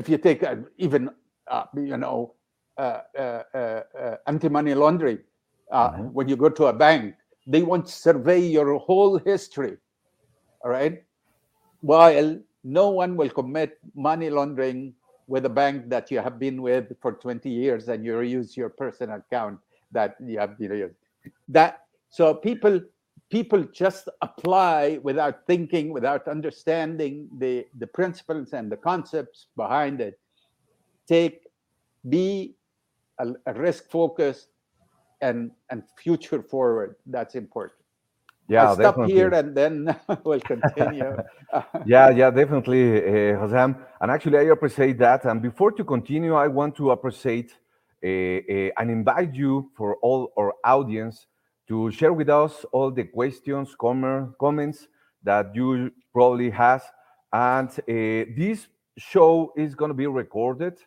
if 0.00 0.08
you 0.08 0.16
take 0.16 0.42
uh, 0.42 0.56
even 0.78 1.10
uh, 1.48 1.64
you 1.76 1.96
know 1.96 2.34
uh, 2.78 3.00
uh, 3.18 3.42
uh 3.54 4.16
anti-money 4.26 4.74
laundering, 4.74 5.18
mm-hmm. 5.72 6.08
when 6.16 6.28
you 6.28 6.36
go 6.36 6.48
to 6.48 6.66
a 6.66 6.72
bank, 6.72 7.14
they 7.46 7.62
want 7.62 7.86
to 7.86 7.92
survey 7.92 8.40
your 8.40 8.78
whole 8.78 9.18
history. 9.18 9.76
All 10.64 10.70
right, 10.70 11.04
while 11.80 12.40
no 12.64 12.88
one 12.88 13.16
will 13.16 13.30
commit 13.30 13.78
money 13.94 14.30
laundering 14.30 14.94
with 15.28 15.44
a 15.46 15.48
bank 15.48 15.88
that 15.88 16.10
you 16.10 16.18
have 16.18 16.38
been 16.38 16.60
with 16.60 16.92
for 17.00 17.12
20 17.12 17.48
years 17.48 17.88
and 17.88 18.04
you 18.04 18.20
use 18.20 18.56
your 18.56 18.68
personal 18.68 19.16
account 19.16 19.58
that 19.92 20.16
you 20.20 20.38
have 20.38 20.58
been 20.58 20.72
using. 20.72 20.94
That 21.48 21.84
so 22.08 22.34
people 22.34 22.80
people 23.30 23.62
just 23.64 24.08
apply 24.22 24.98
without 25.02 25.46
thinking, 25.46 25.92
without 25.92 26.26
understanding 26.28 27.28
the, 27.38 27.66
the 27.78 27.86
principles 27.86 28.52
and 28.52 28.70
the 28.70 28.76
concepts 28.76 29.46
behind 29.56 30.00
it. 30.00 30.18
Take, 31.06 31.42
be 32.08 32.56
a, 33.18 33.28
a 33.46 33.54
risk 33.54 33.90
focused 33.90 34.48
and 35.20 35.50
and 35.70 35.82
future 35.96 36.42
forward. 36.42 36.96
That's 37.06 37.34
important. 37.34 37.78
Yeah, 38.48 38.64
I'll 38.64 38.74
stop 38.74 38.96
definitely. 38.96 39.14
here 39.14 39.28
and 39.28 39.54
then 39.54 39.96
we'll 40.24 40.40
continue. 40.40 41.16
yeah, 41.86 42.10
yeah, 42.10 42.30
definitely, 42.30 43.32
uh. 43.32 43.74
And 44.00 44.10
actually, 44.10 44.38
I 44.38 44.42
appreciate 44.50 44.98
that. 44.98 45.24
And 45.24 45.40
before 45.40 45.70
to 45.72 45.84
continue, 45.84 46.34
I 46.34 46.48
want 46.48 46.74
to 46.76 46.90
appreciate 46.90 47.52
uh, 48.02 48.08
uh, 48.08 48.70
and 48.78 48.90
invite 48.90 49.34
you 49.34 49.70
for 49.76 49.96
all 50.02 50.32
our 50.36 50.54
audience 50.64 51.26
to 51.70 51.88
share 51.92 52.12
with 52.12 52.28
us 52.28 52.66
all 52.72 52.90
the 52.90 53.04
questions, 53.04 53.76
comments 53.78 54.88
that 55.22 55.54
you 55.54 55.92
probably 56.12 56.50
has. 56.50 56.82
And 57.32 57.68
uh, 57.70 58.26
this 58.36 58.66
show 58.98 59.52
is 59.56 59.76
going 59.76 59.90
to 59.90 59.94
be 59.94 60.08
recorded. 60.08 60.78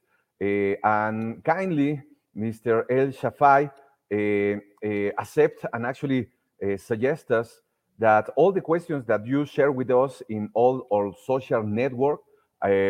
Uh, 0.41 0.75
and 0.83 1.41
kindly, 1.45 2.03
Mr. 2.37 2.83
El 2.89 3.13
Shafei 3.13 3.71
uh, 4.11 5.21
accept 5.21 5.65
and 5.71 5.85
actually 5.85 6.27
suggest 6.77 7.31
us 7.31 7.61
that 7.97 8.29
all 8.35 8.51
the 8.51 8.61
questions 8.61 9.05
that 9.05 9.25
you 9.25 9.45
share 9.45 9.71
with 9.71 9.89
us 9.89 10.21
in 10.27 10.49
all 10.53 10.85
our 10.93 11.13
social 11.25 11.63
network, 11.63 12.19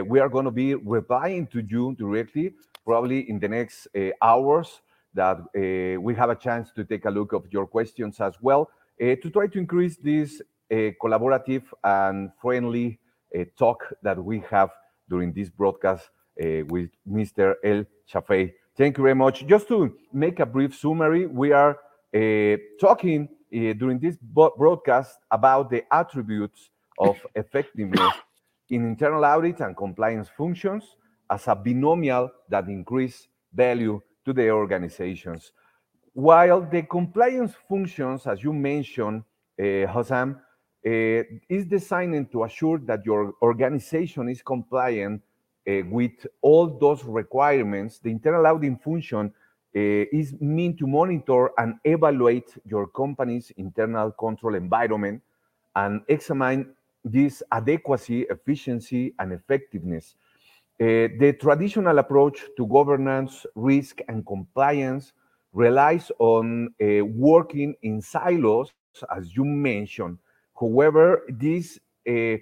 we 0.07 0.19
are 0.19 0.29
going 0.29 0.45
to 0.45 0.51
be 0.51 0.73
replying 0.73 1.45
to 1.47 1.61
you 1.61 1.95
directly, 1.95 2.53
probably 2.85 3.29
in 3.29 3.39
the 3.39 3.47
next 3.47 3.87
hours 4.21 4.81
that 5.13 5.37
uh, 5.37 6.01
we 6.01 6.15
have 6.15 6.29
a 6.29 6.35
chance 6.35 6.71
to 6.71 6.83
take 6.83 7.05
a 7.05 7.09
look 7.09 7.33
of 7.33 7.45
your 7.51 7.67
questions 7.67 8.19
as 8.19 8.33
well 8.41 8.69
uh, 9.01 9.15
to 9.21 9.29
try 9.29 9.47
to 9.47 9.59
increase 9.59 9.97
this 9.97 10.41
uh, 10.71 10.91
collaborative 11.01 11.63
and 11.83 12.31
friendly 12.41 12.99
talk 13.57 13.91
that 14.03 14.23
we 14.23 14.43
have 14.51 14.69
during 15.09 15.33
this 15.33 15.49
broadcast 15.49 16.09
with 16.69 16.91
Mr. 17.09 17.55
El 17.63 17.83
Shafei. 18.11 18.53
Thank 18.77 18.97
you 18.97 19.03
very 19.03 19.15
much. 19.15 19.45
Just 19.47 19.67
to 19.69 19.95
make 20.11 20.39
a 20.39 20.45
brief 20.45 20.75
summary, 20.75 21.25
we 21.25 21.51
are 21.51 21.79
talking 22.79 23.27
during 23.51 23.97
this 23.99 24.17
broadcast 24.21 25.17
about 25.31 25.71
the 25.71 25.83
attributes 25.91 26.69
of 26.99 27.17
effectiveness 27.35 28.13
in 28.69 28.85
internal 28.85 29.25
audit 29.25 29.59
and 29.61 29.75
compliance 29.75 30.29
functions 30.37 30.95
as 31.29 31.47
a 31.47 31.55
binomial 31.55 32.29
that 32.49 32.67
increase 32.67 33.27
value 33.51 33.99
to 34.25 34.33
the 34.33 34.49
organizations. 34.49 35.51
While 36.13 36.61
the 36.61 36.83
compliance 36.83 37.53
functions, 37.67 38.27
as 38.27 38.43
you 38.43 38.53
mentioned, 38.53 39.23
uh, 39.59 39.87
Hossam, 39.87 40.39
uh, 40.85 41.23
is 41.49 41.65
designed 41.65 42.31
to 42.31 42.43
assure 42.43 42.77
that 42.79 43.05
your 43.05 43.33
organization 43.41 44.29
is 44.29 44.41
compliant 44.41 45.21
uh, 45.67 45.81
with 45.89 46.27
all 46.41 46.67
those 46.67 47.03
requirements, 47.03 47.99
the 47.99 48.11
internal 48.11 48.45
auditing 48.45 48.77
function 48.77 49.33
is 49.75 50.35
meant 50.39 50.77
to 50.77 50.85
monitor 50.85 51.49
and 51.57 51.75
evaluate 51.83 52.55
your 52.63 52.85
company's 52.85 53.51
internal 53.57 54.11
control 54.11 54.53
environment 54.53 55.19
and 55.75 56.01
examine 56.09 56.75
this 57.03 57.41
adequacy, 57.51 58.21
efficiency, 58.29 59.13
and 59.19 59.33
effectiveness. 59.33 60.15
Uh, 60.83 61.07
the 61.17 61.33
traditional 61.39 61.97
approach 61.97 62.43
to 62.57 62.67
governance, 62.67 63.45
risk, 63.55 64.01
and 64.09 64.25
compliance 64.25 65.13
relies 65.53 66.11
on 66.19 66.67
uh, 66.81 67.05
working 67.05 67.73
in 67.83 68.01
silos 68.01 68.73
as 69.15 69.33
you 69.33 69.45
mentioned. 69.45 70.17
However, 70.59 71.21
this 71.29 71.79
uh, 72.09 72.35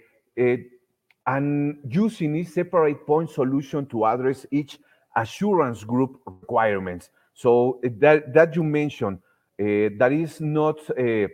and 1.28 1.78
using 1.88 2.36
a 2.38 2.44
separate 2.44 3.06
point 3.06 3.30
solution 3.30 3.86
to 3.86 4.06
address 4.08 4.48
each 4.50 4.80
assurance 5.16 5.84
group 5.84 6.20
requirements. 6.26 7.12
So 7.36 7.80
that 7.84 8.56
you 8.56 8.64
mentioned, 8.64 9.20
that 9.60 10.12
is 10.12 10.42
not 10.42 10.80
an 10.98 11.30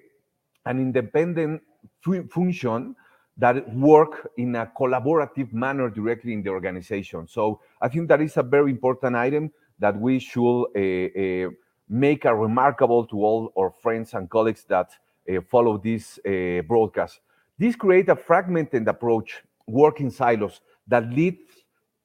independent 0.66 1.62
fu- 2.02 2.28
function 2.28 2.96
that 3.38 3.74
work 3.75 4.32
in 4.38 4.56
a 4.56 4.65
collaborative 4.77 5.53
manner 5.53 5.89
directly 5.89 6.34
in 6.34 6.41
the 6.41 6.50
organization. 6.50 7.27
So 7.27 7.62
I 7.82 7.88
think 7.88 8.08
that 8.10 8.22
is 8.22 8.38
a 8.38 8.44
very 8.44 8.72
important 8.72 9.15
item 9.15 9.51
that 9.79 10.00
we 10.00 10.20
should 10.20 10.63
uh, 10.63 11.48
uh, 11.48 11.50
make 11.88 12.25
a 12.25 12.36
remarkable 12.36 13.06
to 13.06 13.24
all 13.24 13.53
our 13.58 13.70
friends 13.70 14.13
and 14.13 14.29
colleagues 14.29 14.65
that 14.70 14.89
uh, 15.29 15.41
follow 15.41 15.77
this 15.77 16.20
broadcast. 16.67 17.20
This 17.60 17.75
create 17.75 18.10
a 18.10 18.15
fragmented 18.15 18.88
approach, 18.88 19.44
working 19.67 20.10
silos 20.10 20.62
that 20.88 21.10
leads 21.12 21.41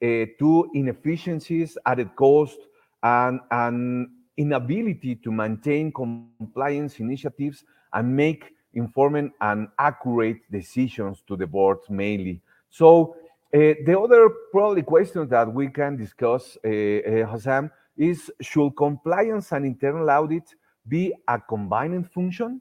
to 0.00 0.70
inefficiencies, 0.74 1.78
added 1.86 2.14
cost, 2.16 2.58
and, 3.02 3.40
and 3.50 4.08
inability 4.36 5.14
to 5.16 5.30
maintain 5.30 5.92
compliance 5.92 6.98
initiatives 6.98 7.64
and 7.92 8.16
make 8.16 8.54
informed 8.75 9.33
and 9.41 9.69
accurate 9.79 10.50
decisions 10.50 11.23
to 11.26 11.37
the 11.37 11.47
board 11.47 11.79
mainly. 11.88 12.41
So 12.71 13.17
uh, 13.55 13.75
the 13.85 13.99
other 13.99 14.31
probably 14.50 14.83
question 14.83 15.29
that 15.29 15.52
we 15.52 15.69
can 15.69 15.97
discuss, 15.97 16.57
uh, 16.64 16.69
uh, 16.69 17.26
Hossam, 17.31 17.71
is 17.97 18.31
should 18.41 18.71
compliance 18.76 19.52
and 19.52 19.67
internal 19.67 20.09
audit 20.09 20.55
be 20.88 21.12
a 21.29 21.38
combined 21.38 22.11
function? 22.11 22.61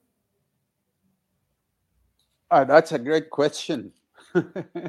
Uh, 2.49 2.65
that's 2.65 2.91
a 2.91 2.99
great 2.99 3.29
question. 3.29 3.93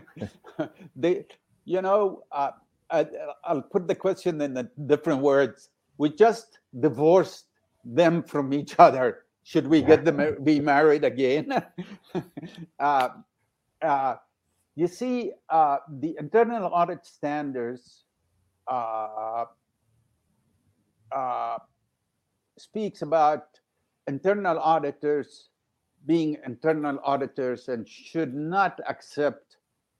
they, 0.97 1.25
you 1.65 1.81
know, 1.81 2.25
uh, 2.33 2.51
I, 2.91 3.07
I'll 3.45 3.63
put 3.63 3.87
the 3.87 3.95
question 3.95 4.41
in 4.41 4.55
the 4.55 4.69
different 4.87 5.21
words. 5.21 5.71
We 5.99 6.11
just 6.11 6.59
divorced 6.81 7.47
them 7.85 8.23
from 8.25 8.53
each 8.53 8.75
other. 8.79 9.22
Should 9.45 9.67
we 9.67 9.83
get 9.83 10.05
them 10.05 10.39
be 10.45 10.61
married 10.61 11.05
again? 11.05 11.53
uh, 12.79 13.09
uh, 13.83 14.15
you 14.77 14.87
see, 14.87 15.33
uh, 15.49 15.79
the 16.01 16.17
internal 16.19 16.71
audit 16.73 17.05
standards 17.05 18.05
uh, 18.69 19.45
uh, 21.15 21.59
speaks 22.57 23.03
about 23.03 23.47
internal 24.07 24.59
auditors 24.59 25.49
being 26.07 26.37
internal 26.47 26.99
auditors 27.05 27.69
and 27.69 27.89
should 27.89 28.35
not 28.35 28.81
accept 28.89 29.57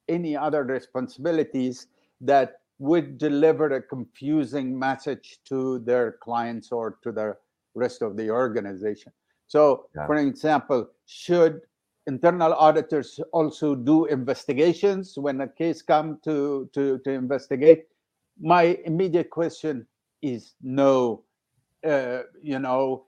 any 0.09 0.37
other 0.37 0.65
responsibilities 0.65 1.87
that 2.21 2.61
would 2.79 3.19
deliver 3.19 3.69
a 3.69 3.83
confusing 3.83 4.77
message 4.77 5.39
to 5.45 5.79
their 5.81 6.13
clients 6.21 6.73
or 6.73 6.99
to 7.03 7.13
the 7.13 7.37
rest 7.75 8.03
of 8.03 8.17
the 8.17 8.29
organization. 8.29 9.13
So, 9.53 9.87
Yeah. 9.95 10.07
for 10.07 10.17
example, 10.17 10.89
should 11.05 11.61
internal 12.07 12.55
auditors 12.55 13.21
also 13.33 13.75
do 13.75 14.07
investigations 14.07 15.19
when 15.19 15.43
a 15.43 15.49
case 15.49 15.83
come 15.83 16.19
to, 16.25 16.71
to, 16.73 16.99
to 17.05 17.11
investigate? 17.11 17.85
My 18.41 18.63
immediate 18.87 19.29
question 19.29 19.87
is 20.23 20.55
no. 20.63 21.25
Uh, 21.85 22.23
you 22.43 22.59
know, 22.59 23.05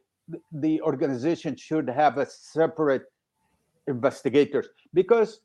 the 0.53 0.83
organization 0.83 1.57
should 1.57 1.89
have 1.89 2.19
a 2.19 2.27
separate 2.27 3.07
investigators 3.87 4.69
because 4.93 5.41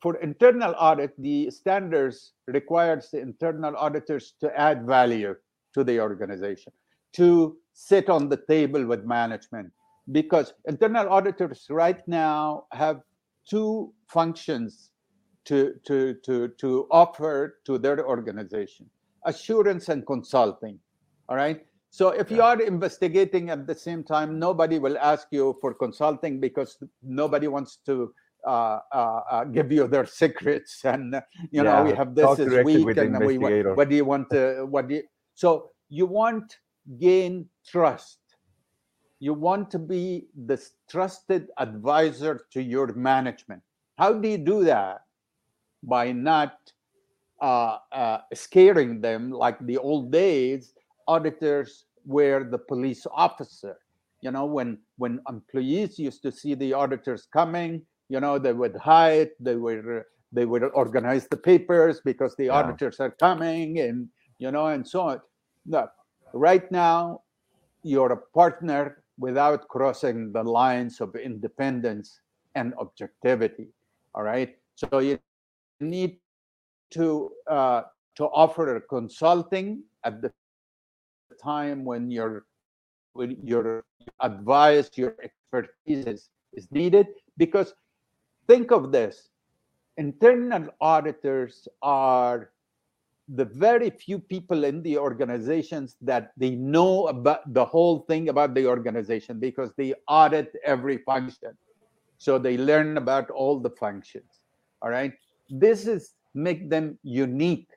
for 0.00 0.16
internal 0.28 0.74
audit 0.78 1.12
the 1.18 1.50
standards 1.50 2.34
requires 2.46 3.10
the 3.10 3.20
internal 3.20 3.76
auditors 3.76 4.34
to 4.40 4.46
add 4.58 4.86
value 4.86 5.34
to 5.74 5.82
the 5.82 5.98
organization 6.00 6.72
to 7.12 7.56
sit 7.72 8.08
on 8.08 8.28
the 8.28 8.36
table 8.36 8.84
with 8.86 9.04
management 9.04 9.72
because 10.12 10.54
internal 10.66 11.08
auditors 11.08 11.66
right 11.70 12.06
now 12.08 12.64
have 12.72 13.00
two 13.48 13.92
functions 14.06 14.90
to 15.44 15.74
to 15.86 16.14
to 16.24 16.48
to 16.58 16.86
offer 16.90 17.58
to 17.64 17.78
their 17.78 18.06
organization 18.06 18.88
assurance 19.24 19.88
and 19.88 20.06
consulting 20.06 20.78
all 21.28 21.36
right? 21.36 21.64
So 21.90 22.10
if 22.10 22.30
you 22.30 22.42
are 22.42 22.60
investigating 22.60 23.48
at 23.50 23.66
the 23.66 23.74
same 23.74 24.04
time 24.04 24.38
nobody 24.38 24.78
will 24.78 24.98
ask 24.98 25.28
you 25.30 25.56
for 25.60 25.72
consulting 25.72 26.38
because 26.38 26.76
nobody 27.02 27.48
wants 27.48 27.78
to 27.86 28.12
uh, 28.46 28.78
uh, 28.92 29.20
uh, 29.30 29.44
give 29.44 29.72
you 29.72 29.88
their 29.88 30.06
secrets 30.06 30.84
and 30.84 31.20
you 31.50 31.62
know 31.62 31.82
we 31.82 31.92
have 31.92 32.14
this 32.14 32.30
is 32.32 32.36
this 32.36 32.48
directly 32.48 32.76
week 32.76 32.86
with 32.86 32.96
the 32.96 33.02
and 33.02 33.26
we 33.26 33.38
want, 33.38 33.76
what 33.76 33.88
do 33.88 33.96
you 33.96 34.04
want 34.04 34.30
to 34.30 34.66
what 34.68 34.88
do 34.88 34.96
you 34.96 35.02
so 35.34 35.70
you 35.88 36.06
want 36.06 36.58
gain 36.98 37.46
trust 37.66 38.18
you 39.20 39.34
want 39.34 39.70
to 39.72 39.78
be 39.78 40.26
the 40.46 40.58
trusted 40.88 41.48
advisor 41.58 42.40
to 42.52 42.62
your 42.62 42.92
management. 42.94 43.62
How 43.98 44.12
do 44.12 44.28
you 44.28 44.38
do 44.38 44.64
that? 44.64 45.02
By 45.82 46.12
not 46.12 46.58
uh, 47.40 47.78
uh, 47.92 48.18
scaring 48.34 49.00
them 49.00 49.30
like 49.30 49.58
the 49.66 49.78
old 49.78 50.10
days 50.12 50.74
auditors 51.06 51.84
were 52.04 52.44
the 52.50 52.58
police 52.58 53.06
officer. 53.12 53.76
You 54.22 54.32
know 54.32 54.46
when 54.46 54.78
when 54.96 55.20
employees 55.28 55.98
used 55.98 56.22
to 56.22 56.32
see 56.32 56.54
the 56.54 56.72
auditors 56.72 57.28
coming 57.32 57.82
you 58.08 58.18
know 58.20 58.38
they 58.38 58.52
would 58.52 58.74
hide 58.76 59.30
they 59.38 59.54
were 59.56 60.06
they 60.32 60.44
would 60.44 60.64
organize 60.74 61.28
the 61.28 61.36
papers 61.36 62.00
because 62.04 62.34
the 62.36 62.46
Yeah. 62.46 62.54
auditors 62.58 62.98
are 63.00 63.12
coming 63.12 63.78
and 63.78 64.08
you 64.38 64.50
know 64.50 64.66
and 64.66 64.86
so 64.86 65.00
on. 65.02 65.20
No 65.66 65.88
right 66.32 66.70
now 66.72 67.22
you're 67.84 68.12
a 68.12 68.22
partner 68.34 69.04
without 69.18 69.68
crossing 69.68 70.32
the 70.32 70.42
lines 70.42 71.00
of 71.00 71.14
independence 71.16 72.20
and 72.54 72.72
objectivity 72.78 73.68
all 74.18 74.24
right? 74.24 74.56
So 74.74 74.98
you 74.98 75.18
need 75.80 76.18
to 76.90 77.30
uh, 77.46 77.82
to 78.16 78.24
offer 78.24 78.76
a 78.76 78.80
consulting 78.80 79.84
at 80.04 80.20
the 80.22 80.32
time 81.42 81.84
when 81.84 82.10
your 82.10 82.46
when 83.12 83.36
your 83.42 83.84
advice 84.20 84.90
your 84.96 85.14
expertise 85.22 86.06
is, 86.06 86.30
is 86.52 86.66
needed. 86.70 87.06
Because 87.36 87.74
think 88.48 88.72
of 88.72 88.90
this 88.90 89.30
internal 89.96 90.68
auditors 90.80 91.68
are 91.82 92.50
the 93.34 93.44
very 93.44 93.90
few 93.90 94.18
people 94.18 94.64
in 94.64 94.82
the 94.82 94.96
organizations 94.96 95.96
that 96.00 96.32
they 96.36 96.50
know 96.50 97.08
about 97.08 97.52
the 97.52 97.64
whole 97.64 98.00
thing 98.00 98.28
about 98.28 98.54
the 98.54 98.66
organization 98.66 99.38
because 99.38 99.70
they 99.76 99.94
audit 100.08 100.54
every 100.64 100.98
function. 100.98 101.56
So 102.16 102.38
they 102.38 102.56
learn 102.56 102.96
about 102.96 103.30
all 103.30 103.60
the 103.60 103.70
functions 103.70 104.40
all 104.82 104.90
right? 104.90 105.12
This 105.50 105.86
is 105.86 106.14
make 106.34 106.70
them 106.70 106.98
unique 107.02 107.68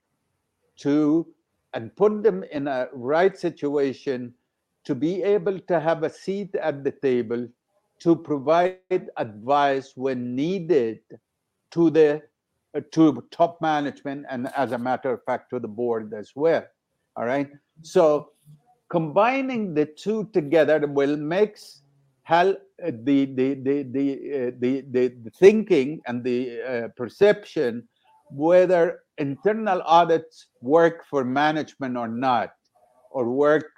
to 0.77 1.27
and 1.73 1.95
put 1.95 2.23
them 2.23 2.43
in 2.51 2.67
a 2.67 2.87
right 2.93 3.37
situation 3.37 4.33
to 4.83 4.95
be 4.95 5.23
able 5.23 5.59
to 5.59 5.79
have 5.79 6.03
a 6.03 6.09
seat 6.09 6.53
at 6.55 6.83
the 6.83 6.91
table 6.91 7.47
to 7.99 8.15
provide 8.15 9.07
advice 9.17 9.93
when 9.95 10.35
needed 10.35 10.99
to 11.71 11.89
the 11.89 12.21
to 12.91 13.23
top 13.31 13.62
management 13.62 14.25
and 14.29 14.47
as 14.55 14.71
a 14.71 14.77
matter 14.77 15.12
of 15.12 15.23
fact 15.25 15.49
to 15.49 15.60
the 15.60 15.67
board 15.67 16.13
as 16.13 16.31
well 16.36 16.65
all 17.15 17.25
right? 17.25 17.49
So 17.81 18.29
combining 18.89 19.73
the 19.73 19.86
two 19.86 20.29
together 20.34 20.86
will 20.88 21.17
makes 21.17 21.81
hel- 22.23 22.57
uh, 22.86 22.91
the 23.03 23.25
the 23.25 23.53
the 23.55 23.84
the, 23.84 24.07
uh, 24.13 24.51
the, 24.60 24.81
the 24.91 25.07
the 25.23 25.31
thinking 25.31 26.01
and 26.07 26.23
the 26.23 26.62
uh, 26.62 26.88
perception 26.95 27.88
whether 28.34 29.01
internal 29.17 29.81
audits 29.86 30.47
work 30.62 31.03
for 31.10 31.25
management 31.25 31.97
or 31.97 32.07
not 32.07 32.51
or 33.12 33.29
work 33.29 33.69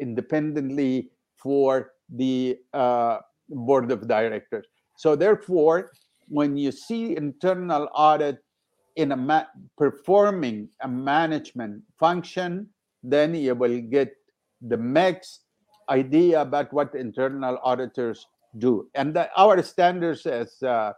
independently 0.00 1.10
for 1.36 1.92
the 2.08 2.56
uh, 2.72 3.18
board 3.50 3.92
of 3.92 4.08
directors. 4.08 4.66
So 4.96 5.14
therefore 5.14 5.92
when 6.38 6.56
you 6.56 6.72
see 6.72 7.16
internal 7.16 7.88
audit 7.94 8.38
in 8.96 9.12
a 9.12 9.16
ma- 9.16 9.50
performing 9.76 10.68
a 10.80 10.88
management 10.88 11.82
function 11.98 12.66
then 13.02 13.34
you 13.34 13.54
will 13.54 13.80
get 13.96 14.10
the 14.72 14.76
mixed 14.76 15.44
idea 15.88 16.40
about 16.40 16.72
what 16.72 16.94
internal 16.94 17.58
auditors 17.62 18.26
do 18.58 18.88
and 18.94 19.14
the, 19.14 19.28
our 19.36 19.62
standards 19.62 20.26
as 20.26 20.62
uh, 20.62 20.92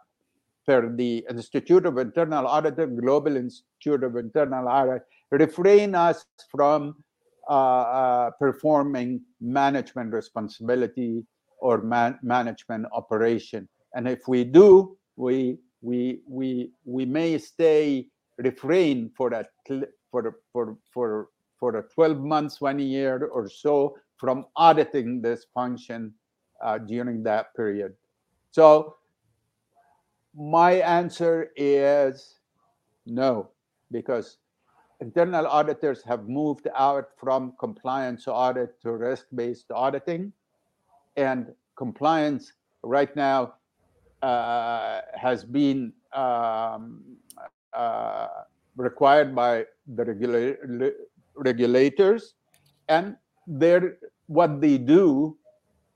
per 0.67 0.95
the 0.97 1.25
institute 1.31 1.87
of 1.87 1.99
internal 1.99 2.47
auditor 2.47 2.87
global 2.87 3.37
institute 3.37 4.03
of 4.03 4.17
internal 4.17 4.69
audit 4.69 5.03
refrain 5.31 5.95
us 5.95 6.25
from 6.51 6.95
uh, 7.51 7.53
uh, 7.53 8.31
performing 8.39 9.21
management 9.41 10.13
responsibility 10.13 11.25
or 11.61 11.83
man- 11.83 12.19
management 12.23 12.87
operation. 12.93 13.69
And 13.95 14.09
if 14.09 14.27
we 14.27 14.45
do, 14.45 14.97
we 15.17 15.59
we 15.83 16.21
we 16.29 16.71
we 16.85 17.05
may 17.05 17.39
stay 17.39 18.09
refrain 18.39 19.11
for 19.17 19.31
that 19.31 19.51
for 20.11 20.39
for 20.53 20.77
for 20.93 21.29
for 21.59 21.77
a 21.79 21.83
12 21.95 22.21
months, 22.21 22.61
one 22.61 22.79
year 22.79 23.27
or 23.27 23.49
so 23.49 23.97
from 24.17 24.45
auditing 24.57 25.23
this 25.23 25.47
function 25.55 26.13
uh, 26.63 26.79
during 26.79 27.23
that 27.23 27.55
period. 27.55 27.95
So 28.51 28.97
my 30.35 30.73
answer 30.83 31.51
is 31.57 32.41
no, 33.07 33.51
because 33.91 34.39
internal 35.01 35.47
auditors 35.47 36.03
have 36.03 36.29
moved 36.29 36.69
out 36.77 37.09
from 37.17 37.55
compliance 37.59 38.27
audit 38.27 38.81
to 38.83 38.93
risk-based 38.93 39.71
auditing, 39.71 40.33
and 41.17 41.53
compliance 41.77 42.53
right 42.83 43.15
now 43.17 43.55
has 45.15 45.45
been 45.45 45.93
um, 46.13 47.03
uh, 47.73 48.29
required 48.77 49.35
by 49.35 49.65
the 49.95 50.05
regula- 50.05 50.93
regulators, 51.37 52.35
and 52.89 53.17
what 54.27 54.61
they 54.61 54.79
do 54.79 55.37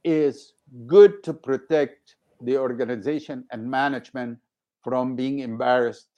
is 0.05 0.55
good 0.87 1.23
to 1.23 1.33
protect 1.33 2.17
the 2.43 2.57
organization 2.57 3.45
and 3.53 3.69
management 3.69 4.39
from 4.85 5.17
being 5.17 5.41
embarrassed 5.41 6.09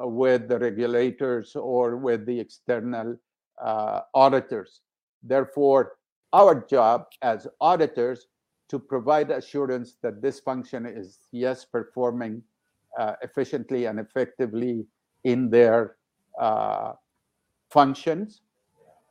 uh, 0.00 0.06
with 0.06 0.48
the 0.48 0.58
regulators 0.58 1.54
or 1.56 1.96
with 1.96 2.24
the 2.26 2.38
external 2.38 3.16
uh, 3.62 4.00
auditors. 4.14 4.80
Therefore, 5.22 5.92
our 6.32 6.66
job 6.66 7.06
as 7.22 7.46
auditors 7.60 8.28
to 8.70 8.78
provide 8.78 9.30
assurance 9.30 9.96
that 10.00 10.22
this 10.22 10.38
function 10.38 10.86
is 10.86 11.26
yes 11.32 11.64
performing 11.64 12.40
uh, 12.98 13.14
efficiently 13.22 13.86
and 13.86 13.98
effectively 13.98 14.86
in 15.24 15.50
their 15.50 15.96
uh, 16.40 16.92
functions 17.68 18.42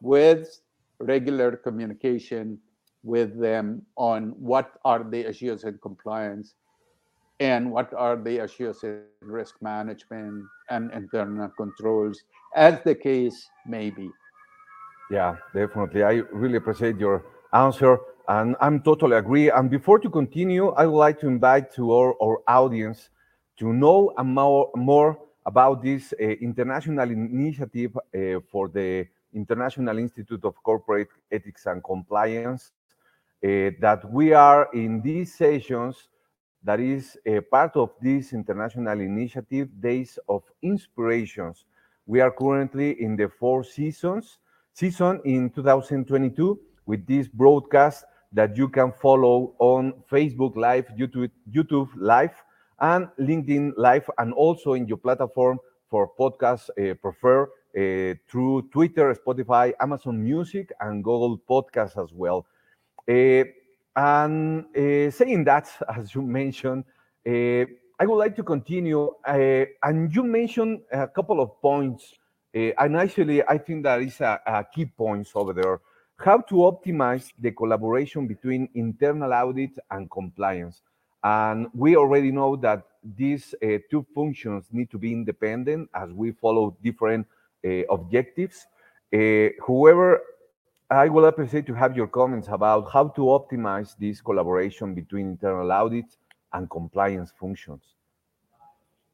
with 0.02 0.62
regular 1.00 1.58
communication 1.58 2.58
with 3.04 3.40
them 3.40 3.82
on 3.96 4.30
what 4.38 4.80
are 4.86 5.04
the 5.04 5.30
issues 5.30 5.64
in 5.64 5.78
compliance 5.82 6.56
and 7.40 7.72
what 7.72 7.94
are 7.94 8.18
the 8.18 8.44
issues 8.44 8.84
in 8.84 9.04
risk 9.22 9.56
management 9.62 10.44
and 10.70 10.92
internal 10.94 11.50
controls 11.58 12.24
as 12.56 12.82
the 12.84 12.96
case 12.96 13.50
may 13.66 13.90
be. 13.90 14.10
Yeah 15.12 15.36
definitely. 15.54 16.04
I 16.04 16.24
really 16.32 16.58
appreciate 16.58 16.98
your 16.98 17.26
answer 17.54 18.00
and 18.30 18.56
i'm 18.62 18.82
totally 18.82 19.18
agree. 19.18 19.50
And 19.50 19.70
before 19.70 20.00
to 20.00 20.10
continue 20.10 20.70
i 20.70 20.86
would 20.86 20.98
like 20.98 21.20
to 21.20 21.28
invite 21.28 21.74
to 21.76 21.92
our, 21.94 22.16
our 22.22 22.40
audience 22.48 23.10
to 23.58 23.74
know 23.74 24.14
more, 24.24 24.72
more 24.76 25.20
about 25.46 25.84
this 25.84 26.14
uh, 26.14 26.24
international 26.24 27.10
initiative 27.10 27.98
uh, 27.98 28.40
for 28.52 28.70
the 28.70 29.06
international 29.34 29.98
institute 29.98 30.46
of 30.46 30.56
corporate 30.64 31.10
ethics 31.32 31.66
and 31.66 31.84
compliance 31.84 32.72
uh, 33.44 33.72
that 33.80 34.02
we 34.10 34.34
are 34.34 34.70
in 34.74 35.02
these 35.02 35.34
sessions 35.34 36.10
that 36.64 36.80
is 36.80 37.18
a 37.26 37.40
part 37.40 37.76
of 37.76 37.90
this 38.02 38.34
international 38.34 39.00
initiative 39.00 39.70
days 39.80 40.20
of 40.28 40.44
inspirations. 40.62 41.66
We 42.06 42.20
are 42.20 42.32
currently 42.32 43.02
in 43.02 43.16
the 43.16 43.30
four 43.30 43.64
seasons 43.64 44.40
season 44.74 45.22
in 45.26 45.50
2022 45.50 46.60
with 46.86 47.06
this 47.06 47.28
broadcast 47.28 48.06
that 48.32 48.56
you 48.56 48.70
can 48.70 48.92
follow 48.92 49.54
on 49.60 49.94
facebook 50.12 50.56
live 50.56 50.86
youtube 50.98 51.32
youtube 51.52 51.90
live 51.96 52.44
and 52.82 53.08
linkedin 53.20 53.72
live 53.78 54.10
and 54.18 54.34
also 54.34 54.74
in 54.74 54.88
your 54.88 54.98
platform 54.98 55.60
for 55.90 56.10
podcasts 56.20 56.70
uh, 56.70 56.94
prefer 56.96 57.44
uh, 57.44 58.14
through 58.28 58.62
twitter 58.72 59.14
spotify 59.16 59.74
amazon 59.80 60.24
music 60.24 60.72
and 60.82 61.04
google 61.04 61.38
podcasts 61.50 62.02
as 62.02 62.12
well 62.14 62.46
uh, 63.10 63.44
and 63.96 64.66
saying 65.14 65.44
that, 65.46 65.70
as 65.96 66.14
you 66.14 66.22
mentioned, 66.22 66.86
I 67.26 68.06
would 68.06 68.16
like 68.16 68.36
to 68.38 68.44
continue. 68.44 69.12
and 69.26 70.14
you 70.14 70.24
mentioned 70.24 70.82
a 70.92 71.08
couple 71.08 71.42
of 71.42 71.60
points, 71.62 72.14
and 72.54 72.96
actually, 72.96 73.44
I 73.44 73.58
think 73.58 73.84
that 73.84 74.02
is 74.02 74.22
a, 74.22 74.40
a 74.46 74.64
key 74.64 74.86
points 74.86 75.32
over 75.36 75.54
there. 75.54 75.82
How 76.20 76.40
to 76.50 76.56
optimize 76.56 77.32
the 77.40 77.52
collaboration 77.52 78.28
between 78.28 78.68
internal 78.76 79.34
audit 79.34 79.72
and 79.90 80.12
compliance. 80.12 80.82
And 81.24 81.68
we 81.74 81.96
already 81.96 82.32
know 82.32 82.58
that 82.58 82.84
these 83.16 83.56
uh, 83.64 83.78
two 83.90 84.06
functions 84.14 84.66
need 84.72 84.92
to 84.92 84.98
be 84.98 85.14
independent 85.14 85.90
as 85.94 86.12
we 86.12 86.32
follow 86.32 86.76
different 86.84 87.26
uh, 87.66 87.84
objectives. 87.90 88.68
Uh, 89.14 89.50
however, 89.66 90.22
I 90.92 91.08
will 91.08 91.26
appreciate 91.26 91.66
to 91.68 91.74
have 91.74 91.96
your 91.96 92.08
comments 92.08 92.48
about 92.50 92.92
how 92.92 93.10
to 93.10 93.22
optimize 93.22 93.96
this 93.98 94.22
collaboration 94.22 94.94
between 94.94 95.28
internal 95.28 95.72
audit 95.72 96.18
and 96.52 96.70
compliance 96.70 97.32
functions. 97.40 97.84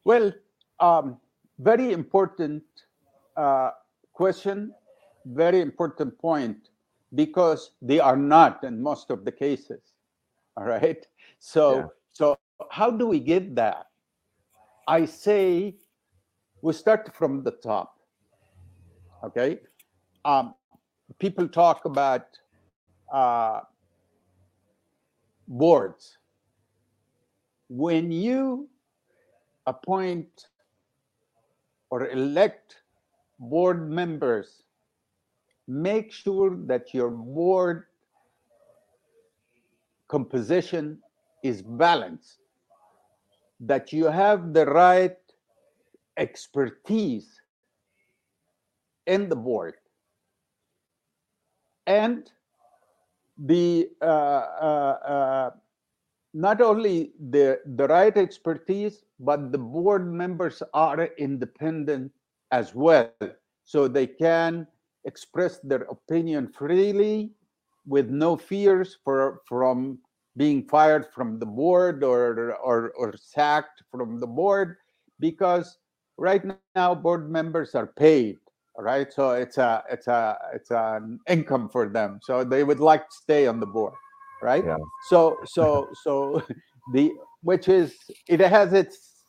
Well, 0.06 0.32
um, 0.80 1.18
very 1.60 1.92
important 1.92 2.64
uh, 3.36 3.72
question, 4.14 4.74
very 5.26 5.62
important 5.62 6.18
point, 6.18 6.70
because 7.16 7.72
they 7.82 8.00
are 8.00 8.18
not 8.18 8.64
in 8.64 8.82
most 8.82 9.10
of 9.10 9.26
the 9.26 9.32
cases. 9.32 9.82
All 10.58 10.66
right. 10.66 11.06
So, 11.40 11.76
yeah. 11.76 11.86
so 12.14 12.38
how 12.72 12.92
do 12.92 13.08
we 13.08 13.20
get 13.20 13.56
that? 13.56 13.88
I 14.88 15.06
say 15.06 15.76
we 16.62 16.74
start 16.74 17.14
from 17.16 17.44
the 17.44 17.52
top. 17.52 17.98
Okay. 19.24 19.60
Um, 20.24 20.56
people 21.20 21.48
talk 21.48 21.86
about 21.86 22.26
uh, 23.12 23.62
boards. 25.48 26.18
When 27.70 28.12
you 28.12 28.70
appoint 29.66 30.48
or 31.90 32.10
elect 32.10 32.78
board 33.40 33.90
members, 33.90 34.65
make 35.68 36.12
sure 36.12 36.56
that 36.66 36.94
your 36.94 37.10
board 37.10 37.86
composition 40.08 41.00
is 41.44 41.62
balanced, 41.62 42.40
that 43.60 43.92
you 43.92 44.06
have 44.06 44.54
the 44.54 44.66
right 44.66 45.18
expertise 46.18 47.42
in 49.08 49.30
the 49.30 49.36
board. 49.36 49.76
And 51.88 52.32
the 53.38 53.90
uh, 54.02 54.06
uh, 54.06 54.98
uh, 55.06 55.50
not 56.34 56.62
only 56.62 57.12
the 57.30 57.60
the 57.76 57.88
right 57.88 58.16
expertise 58.18 59.04
but 59.20 59.52
the 59.52 59.58
board 59.58 60.12
members 60.12 60.64
are 60.74 61.10
independent 61.18 62.12
as 62.52 62.74
well. 62.74 63.12
So 63.66 63.88
they 63.88 64.08
can 64.08 64.68
express 65.06 65.60
their 65.64 65.84
opinion 65.84 66.48
freely 66.48 67.32
with 67.88 68.10
no 68.10 68.36
fears 68.36 68.98
for 69.04 69.42
from 69.48 70.00
being 70.38 70.68
fired 70.68 71.08
from 71.14 71.40
the 71.40 71.46
board 71.46 72.04
or 72.04 72.54
or, 72.56 72.92
or 72.98 73.14
sacked 73.18 73.84
from 73.92 74.20
the 74.20 74.28
board 74.28 74.78
because 75.20 75.78
right 76.18 76.44
now 76.76 76.94
board 76.96 77.30
members 77.30 77.76
are 77.76 77.88
paid 77.88 78.38
right? 78.78 79.12
So 79.12 79.32
it's 79.32 79.58
a 79.58 79.84
it's 79.90 80.08
a 80.08 80.38
it's 80.54 80.72
an 80.72 81.20
income 81.28 81.70
for 81.70 81.90
them. 81.90 82.20
So 82.24 82.44
they 82.44 82.64
would 82.64 82.80
like 82.80 83.10
to 83.10 83.16
stay 83.16 83.48
on 83.48 83.60
the 83.60 83.66
board, 83.66 83.94
right? 84.42 84.64
Yeah. 84.66 84.78
So 85.10 85.38
so 85.46 85.88
so 86.04 86.44
the 86.94 87.12
which 87.42 87.68
is 87.70 87.96
it 88.28 88.40
has 88.40 88.74
its 88.74 89.24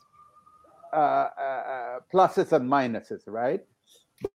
uh, 0.93 1.29
uh, 1.39 1.99
pluses 2.13 2.53
and 2.53 2.69
minuses, 2.71 3.23
right? 3.27 3.61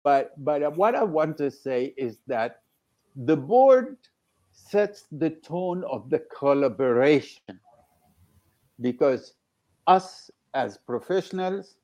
But 0.03 0.33
but 0.45 0.77
what 0.77 0.95
I 0.95 1.05
want 1.05 1.39
to 1.39 1.51
say 1.51 1.95
is 1.97 2.19
that 2.27 2.63
the 3.17 3.37
board 3.37 3.97
sets 4.53 5.07
the 5.13 5.31
tone 5.31 5.85
of 5.85 6.11
the 6.11 6.21
collaboration 6.37 7.61
because 8.81 9.35
us 9.87 10.31
as 10.55 10.79
professionals 10.79 11.77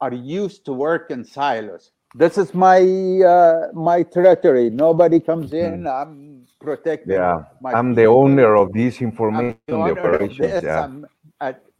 are 0.00 0.12
used 0.12 0.64
to 0.66 0.72
work 0.72 1.10
in 1.10 1.24
silos. 1.24 1.92
This 2.14 2.38
is 2.38 2.54
my 2.54 2.80
uh, 2.80 3.68
my 3.72 4.02
territory. 4.02 4.70
Nobody 4.70 5.20
comes 5.20 5.52
in. 5.52 5.84
Mm. 5.84 6.02
I'm 6.02 6.46
protecting. 6.60 7.12
Yeah, 7.14 7.44
I'm 7.64 7.94
the 7.94 8.06
owner 8.06 8.56
of 8.56 8.72
this 8.72 9.02
information, 9.02 9.58
the, 9.66 9.76
the 9.76 9.80
operations. 9.80 10.38
This. 10.38 10.64
Yeah. 10.64 10.84
At, 10.84 10.90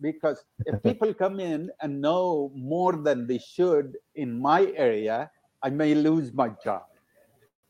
because 0.01 0.45
if 0.67 0.83
people 0.89 1.15
come 1.15 1.41
in 1.41 1.71
and 1.83 2.01
know 2.01 2.53
more 2.55 2.95
than 2.97 3.27
they 3.27 3.39
should 3.39 3.97
in 4.17 4.41
my 4.41 4.73
area, 4.77 5.31
I 5.63 5.71
may 5.71 5.95
lose 5.95 6.33
my 6.33 6.51
job. 6.63 6.83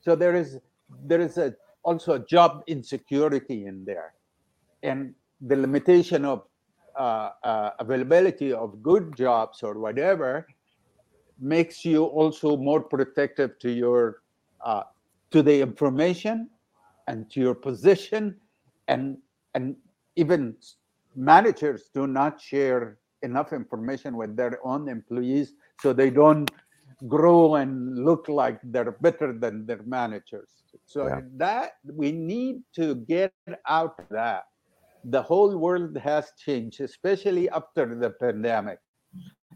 So 0.01 0.17
there 0.17 0.35
is 0.37 0.59
there 1.05 1.21
is 1.21 1.39
a, 1.39 1.55
also 1.85 2.15
a 2.15 2.21
job 2.21 2.63
insecurity 2.69 3.67
in 3.67 3.85
there. 3.85 4.15
and 4.83 5.15
the 5.41 5.57
limitation 5.57 6.25
of 6.25 6.45
uh, 6.99 7.31
uh, 7.45 7.71
availability 7.81 8.53
of 8.53 8.83
good 8.83 9.17
jobs 9.17 9.63
or 9.63 9.79
whatever 9.79 10.47
makes 11.41 11.85
you 11.85 12.05
also 12.05 12.57
more 12.57 12.81
protective 12.81 13.59
to 13.59 13.71
your 13.71 14.23
uh, 14.65 14.83
to 15.31 15.43
the 15.43 15.61
information 15.61 16.49
and 17.09 17.31
to 17.31 17.41
your 17.41 17.55
position 17.55 18.37
and 18.89 19.19
and 19.55 19.77
even 20.17 20.57
managers 21.17 21.91
do 21.95 22.07
not 22.07 22.41
share 22.41 22.99
enough 23.23 23.53
information 23.53 24.17
with 24.17 24.37
their 24.37 24.59
own 24.65 24.89
employees 24.89 25.55
so 25.81 25.93
they 25.93 26.11
don't 26.11 26.51
grow 27.09 27.57
and 27.57 27.99
look 28.05 28.29
like 28.29 28.61
they're 28.65 28.93
better 28.93 29.33
than 29.33 29.67
their 29.67 29.83
managers. 29.85 30.51
So 30.87 31.07
Yeah. 31.09 31.21
that 31.37 31.73
we 31.95 32.13
need 32.13 32.63
to 32.75 32.97
get 32.97 33.33
out 33.69 33.95
of 33.99 34.09
that. 34.11 34.45
The 35.05 35.23
whole 35.23 35.57
world 35.59 35.97
has 35.99 36.33
changed 36.39 36.81
especially 36.81 37.49
after 37.51 37.87
the 37.95 38.11
pandemic. 38.11 38.81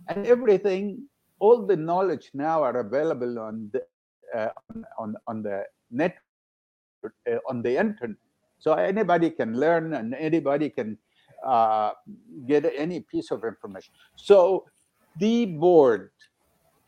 And 0.08 0.26
everything 0.26 1.08
all 1.40 1.66
the 1.66 1.76
knowledge 1.76 2.30
now 2.34 2.62
are 2.62 2.78
available 2.78 3.38
on 3.38 3.70
the 3.72 3.82
uh, 4.36 4.50
on 4.98 5.16
on 5.26 5.42
the 5.42 5.64
net 5.90 6.16
uh, 7.30 7.38
on 7.48 7.62
the 7.62 7.76
internet. 7.78 8.16
So 8.58 8.74
anybody 8.74 9.30
can 9.30 9.58
learn 9.58 9.94
and 9.94 10.14
anybody 10.14 10.70
can 10.70 10.98
uh, 11.44 11.92
get 12.46 12.70
any 12.76 13.00
piece 13.00 13.30
of 13.30 13.44
information. 13.44 13.92
So 14.16 14.66
the 15.18 15.46
board 15.46 16.10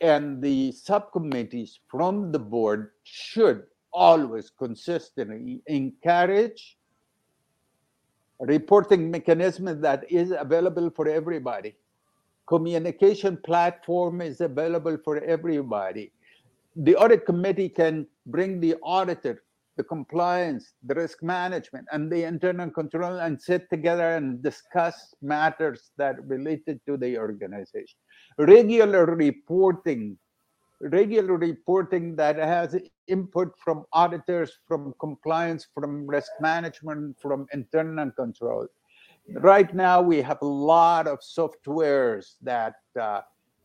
and 0.01 0.43
the 0.43 0.73
subcommittees 0.73 1.81
from 1.89 2.33
the 2.33 2.39
board 2.39 2.91
should 3.05 3.65
always 3.93 4.51
consistently 4.51 5.63
encourage 5.67 6.77
reporting 8.41 9.11
mechanism 9.11 9.81
that 9.81 10.11
is 10.11 10.33
available 10.37 10.91
for 10.91 11.09
everybody. 11.09 11.77
Communication 12.49 13.37
platform 13.37 14.21
is 14.21 14.41
available 14.41 14.99
for 15.05 15.19
everybody. 15.19 16.11
The 16.75 16.97
audit 16.97 17.25
committee 17.25 17.69
can 17.69 18.07
bring 18.27 18.59
the 18.59 18.77
auditor 18.83 19.43
the 19.77 19.85
compliance 19.85 20.75
the 20.85 20.95
risk 20.95 21.23
management 21.23 21.87
and 21.93 22.11
the 22.13 22.25
internal 22.25 22.71
control 22.71 23.21
and 23.21 23.41
sit 23.41 23.69
together 23.71 24.17
and 24.17 24.43
discuss 24.43 25.15
matters 25.23 25.93
that 25.97 26.17
related 26.27 26.81
to 26.87 26.97
the 26.97 27.17
organization. 27.17 27.99
Regular 28.39 29.07
reporting 29.07 30.19
regular 30.83 31.37
reporting 31.37 32.17
that 32.17 32.37
has 32.37 32.77
input 33.07 33.53
from 33.63 33.85
auditors 33.93 34.53
from 34.67 34.93
compliance 34.99 35.67
from 35.73 36.07
risk 36.07 36.33
management 36.41 37.17
from 37.21 37.47
internal 37.53 38.11
control. 38.11 38.67
Right 39.37 39.73
now 39.73 40.03
we 40.03 40.21
have 40.23 40.39
a 40.43 40.47
lot 40.47 41.07
of 41.07 41.21
softwares 41.21 42.35
that 42.43 42.75
uh, 43.01 43.21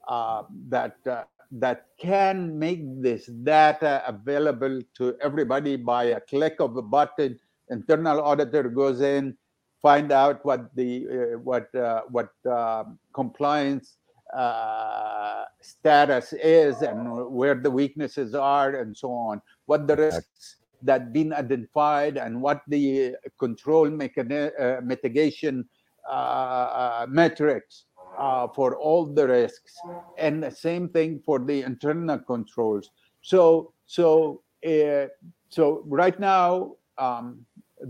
uh, 0.07 0.43
that 0.69 0.95
uh, 1.09 1.23
that 1.51 1.87
can 1.97 2.57
make 2.57 2.81
this 3.01 3.25
data 3.27 4.03
available 4.07 4.81
to 4.95 5.15
everybody 5.21 5.75
by 5.75 6.05
a 6.05 6.21
click 6.21 6.55
of 6.59 6.75
a 6.77 6.81
button. 6.81 7.39
Internal 7.69 8.21
auditor 8.21 8.63
goes 8.63 9.01
in 9.01 9.37
find 9.81 10.11
out 10.11 10.43
what 10.43 10.73
the 10.75 11.07
uh, 11.07 11.37
what 11.39 11.73
uh, 11.75 12.01
what 12.09 12.29
uh, 12.49 12.83
compliance 13.13 13.97
uh, 14.35 15.45
status 15.61 16.33
is 16.33 16.81
and 16.81 17.31
where 17.31 17.55
the 17.55 17.71
weaknesses 17.71 18.35
are 18.35 18.75
and 18.81 18.95
so 18.95 19.11
on. 19.11 19.41
What 19.65 19.87
the 19.87 19.95
risks 19.95 20.57
that 20.83 21.13
been 21.13 21.33
identified 21.33 22.17
and 22.17 22.41
what 22.41 22.61
the 22.67 23.15
control 23.39 23.89
mechani- 23.89 24.51
uh, 24.59 24.81
mitigation 24.81 25.67
uh, 26.09 27.05
metrics 27.09 27.85
uh, 28.17 28.47
for 28.47 28.75
all 28.75 29.05
the 29.05 29.27
risks 29.27 29.75
and 30.17 30.43
the 30.43 30.51
same 30.51 30.89
thing 30.89 31.21
for 31.25 31.39
the 31.39 31.61
internal 31.61 32.17
controls 32.17 32.91
so 33.21 33.73
so 33.85 34.41
uh, 34.65 35.05
so 35.49 35.83
right 35.85 36.19
now 36.19 36.73
um, 36.97 37.45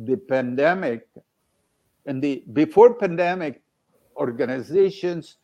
the 0.06 0.18
pandemic 0.18 1.08
and 2.06 2.22
the 2.22 2.44
before 2.54 2.94
pandemic 2.94 3.62
organizations 4.18 5.38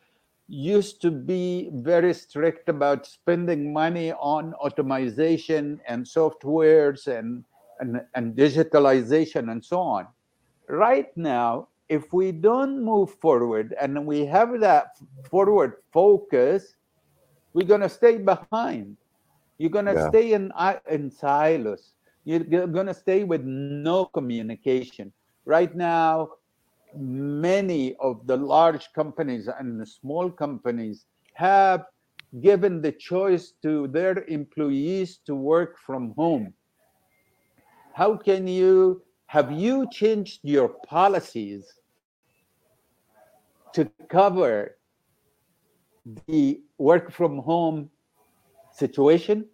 used 0.47 1.01
to 1.01 1.09
be 1.09 1.69
very 1.73 2.13
strict 2.13 2.69
about 2.69 3.05
spending 3.05 3.71
money 3.71 4.11
on 4.13 4.53
automation 4.55 5.79
and 5.87 6.05
softwares 6.05 7.07
and, 7.07 7.43
and, 7.79 8.01
and 8.15 8.35
digitalization 8.35 9.51
and 9.51 9.63
so 9.63 9.79
on. 9.79 10.07
Right 10.67 11.15
now, 11.17 11.69
if 11.93 12.13
we 12.13 12.31
don't 12.33 12.83
move 12.85 13.11
forward 13.21 13.75
and 13.81 14.07
we 14.07 14.25
have 14.25 14.59
that 14.61 14.87
forward 15.29 15.73
focus, 15.93 16.75
we're 17.53 17.67
going 17.67 17.81
to 17.81 17.89
stay 17.89 18.17
behind. 18.17 18.97
You're 19.57 19.69
going 19.71 19.85
to 19.85 19.95
Yeah. 19.95 20.11
stay 20.11 20.33
in, 20.33 20.51
uh, 20.55 20.75
in 20.89 21.09
silos. 21.11 21.93
You're 22.25 22.67
going 22.67 22.87
to 22.87 22.93
stay 22.93 23.23
with 23.23 23.43
no 23.45 24.05
communication. 24.05 25.13
Right 25.45 25.73
now, 25.75 26.29
many 26.95 27.95
of 27.99 28.25
the 28.27 28.37
large 28.37 28.91
companies 28.93 29.47
and 29.47 29.79
the 29.79 29.85
small 29.85 30.29
companies 30.31 31.05
have 31.35 31.85
given 32.41 32.81
the 32.81 32.91
choice 32.91 33.53
to 33.63 33.87
their 33.87 34.23
employees 34.27 35.19
to 35.25 35.35
work 35.35 35.77
from 35.79 36.13
home. 36.17 36.53
How 37.93 38.17
can 38.17 38.47
you 38.47 39.03
have 39.27 39.51
you 39.51 39.87
changed 39.87 40.41
your 40.43 40.69
policies 40.69 41.79
to 43.73 43.89
cover 44.09 44.77
the 46.27 46.61
work 46.77 47.11
from 47.11 47.39
home 47.39 47.89
situation? 48.71 49.45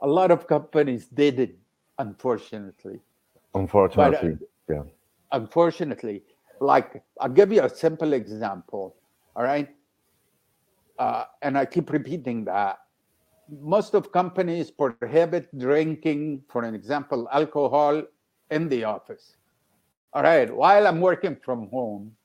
A 0.00 0.06
lot 0.06 0.30
of 0.30 0.46
companies 0.46 1.06
didn't, 1.08 1.56
unfortunately 1.98 3.00
Unfortunately, 3.56 4.36
yeah. 4.68 4.82
unfortunately, 5.32 6.22
like 6.60 7.02
I'll 7.20 7.30
give 7.30 7.52
you 7.52 7.62
a 7.62 7.70
simple 7.70 8.12
example. 8.12 8.96
All 9.34 9.44
right. 9.44 9.68
Uh, 10.98 11.24
and 11.42 11.56
I 11.58 11.64
keep 11.64 11.90
repeating 11.90 12.44
that. 12.44 12.78
Most 13.48 13.94
of 13.94 14.12
companies 14.12 14.70
prohibit 14.70 15.56
drinking, 15.58 16.42
for 16.48 16.64
an 16.64 16.74
example, 16.74 17.28
alcohol 17.32 18.02
in 18.50 18.68
the 18.68 18.84
office. 18.84 19.36
All 20.12 20.22
right. 20.22 20.54
While 20.54 20.86
I'm 20.86 21.00
working 21.00 21.36
from 21.42 21.68
home, 21.68 22.15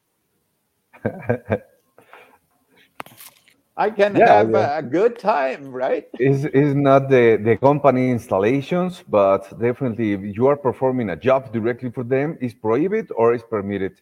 I 3.77 3.89
can 3.89 4.15
Yeah, 4.15 4.27
have 4.27 4.51
yeah. 4.51 4.77
a 4.79 4.83
good 4.83 5.17
time, 5.17 5.71
right? 5.71 6.07
is 6.19 6.45
is 6.45 6.75
not 6.75 7.09
the 7.09 7.37
the 7.37 7.57
company 7.57 8.11
installations, 8.11 9.03
but 9.07 9.41
definitely 9.59 10.13
if 10.13 10.21
you 10.37 10.47
are 10.47 10.57
performing 10.57 11.09
a 11.09 11.15
job 11.15 11.51
directly 11.51 11.89
for 11.89 12.03
them 12.03 12.37
is 12.41 12.53
prohibited 12.53 13.11
or 13.15 13.33
is 13.33 13.43
permitted. 13.43 14.01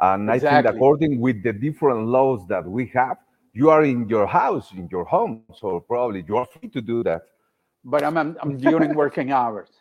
And 0.00 0.30
I 0.30 0.38
think 0.38 0.66
according 0.66 1.20
with 1.20 1.42
the 1.42 1.52
different 1.52 2.06
laws 2.08 2.40
that 2.48 2.64
we 2.66 2.86
have, 2.94 3.18
you 3.52 3.70
are 3.70 3.84
in 3.84 4.08
your 4.08 4.26
house, 4.26 4.72
in 4.72 4.88
your 4.90 5.04
home, 5.04 5.42
so 5.54 5.80
probably 5.80 6.24
you 6.26 6.36
are 6.38 6.46
free 6.46 6.70
to 6.70 6.80
do 6.80 7.02
that. 7.04 7.22
But 7.84 8.02
I'm, 8.02 8.16
I'm, 8.16 8.36
I'm 8.42 8.56
during 8.56 8.94
working 8.94 9.30
hours. 9.32 9.70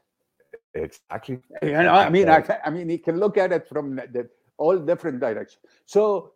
Exactly. 0.76 1.40
you 1.64 1.72
know 1.72 1.94
i 1.94 2.10
mean 2.10 2.30
I, 2.30 2.44
I 2.64 2.70
mean 2.70 2.90
you 2.90 3.00
can 3.00 3.18
look 3.20 3.38
at 3.38 3.52
it 3.52 3.68
from 3.68 3.96
the, 3.96 4.08
the, 4.14 4.30
all 4.58 4.78
different 4.78 5.20
directions 5.20 5.58
so 5.86 6.34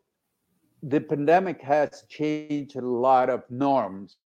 the 0.84 1.00
pandemic 1.00 1.62
has 1.62 2.04
changed 2.10 2.76
a 2.76 2.82
lot 2.82 3.30
of 3.30 3.44
norms. 3.50 4.18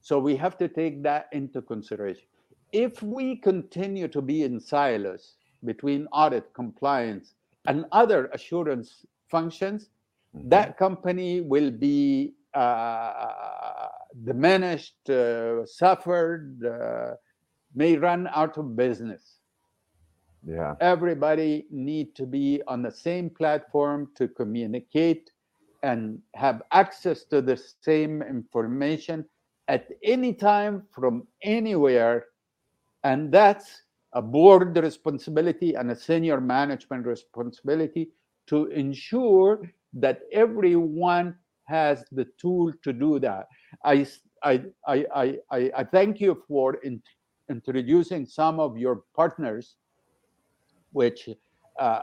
So 0.00 0.18
we 0.18 0.34
have 0.36 0.56
to 0.58 0.68
take 0.68 1.02
that 1.02 1.28
into 1.32 1.60
consideration. 1.60 2.24
If 2.72 3.02
we 3.02 3.36
continue 3.36 4.08
to 4.08 4.22
be 4.22 4.42
in 4.42 4.58
silos 4.58 5.36
between 5.64 6.06
audit 6.12 6.54
compliance 6.54 7.34
and 7.66 7.84
other 7.92 8.26
assurance 8.32 9.04
functions 9.28 9.90
that 10.32 10.78
company 10.78 11.40
will 11.40 11.70
be 11.70 12.34
uh, 12.54 13.88
diminished 14.24 15.10
uh, 15.10 15.66
suffered 15.66 16.64
uh, 16.64 17.14
may 17.74 17.96
run 17.96 18.28
out 18.34 18.56
of 18.56 18.74
business 18.76 19.39
Yeah. 20.44 20.74
everybody 20.80 21.66
need 21.70 22.14
to 22.16 22.26
be 22.26 22.62
on 22.66 22.82
the 22.82 22.90
same 22.90 23.28
platform 23.30 24.08
to 24.16 24.28
communicate 24.28 25.30
and 25.82 26.18
have 26.34 26.62
access 26.72 27.24
to 27.24 27.42
the 27.42 27.60
same 27.82 28.22
information 28.22 29.24
at 29.68 29.88
any 30.02 30.32
time 30.32 30.82
from 30.92 31.26
anywhere 31.42 32.26
and 33.04 33.32
that's 33.32 33.82
a 34.14 34.22
board 34.22 34.76
responsibility 34.76 35.74
and 35.74 35.90
a 35.90 35.96
senior 35.96 36.40
management 36.40 37.06
responsibility 37.06 38.10
to 38.46 38.66
ensure 38.66 39.70
that 39.92 40.20
everyone 40.32 41.34
has 41.64 42.04
the 42.12 42.26
tool 42.40 42.72
to 42.82 42.92
do 42.92 43.18
that 43.18 43.46
i 43.84 44.06
i 44.42 44.62
i 44.86 45.06
i, 45.52 45.70
I 45.76 45.84
thank 45.84 46.20
you 46.20 46.42
for 46.48 46.74
in, 46.76 47.02
introducing 47.50 48.26
some 48.26 48.58
of 48.58 48.76
your 48.78 49.02
partners 49.14 49.76
which 50.92 51.28
uh, 51.78 52.02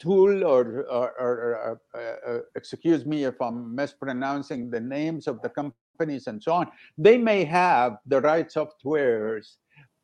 tool, 0.00 0.44
or, 0.44 0.86
or, 0.88 1.12
or 1.20 1.80
uh, 1.94 1.98
uh, 1.98 2.40
excuse 2.54 3.04
me 3.04 3.24
if 3.24 3.40
I'm 3.40 3.74
mispronouncing 3.74 4.70
the 4.70 4.80
names 4.80 5.26
of 5.26 5.42
the 5.42 5.50
companies 5.50 6.26
and 6.26 6.42
so 6.42 6.52
on, 6.52 6.68
they 6.96 7.18
may 7.18 7.44
have 7.44 7.98
the 8.06 8.20
right 8.20 8.48
softwares 8.48 9.56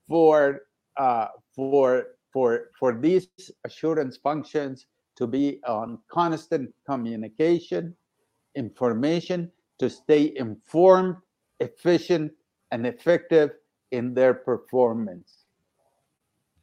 for 0.08 0.62
uh, 0.96 1.28
for 1.54 2.06
for 2.32 2.70
for 2.78 2.98
these 3.00 3.28
assurance 3.64 4.16
functions 4.16 4.86
to 5.16 5.26
be 5.26 5.60
on 5.66 5.98
constant 6.10 6.74
communication, 6.88 7.96
information 8.54 9.50
to 9.78 9.88
stay 9.88 10.32
informed, 10.36 11.16
efficient, 11.60 12.32
and 12.70 12.86
effective 12.86 13.50
in 13.92 14.12
their 14.14 14.34
performance. 14.34 15.43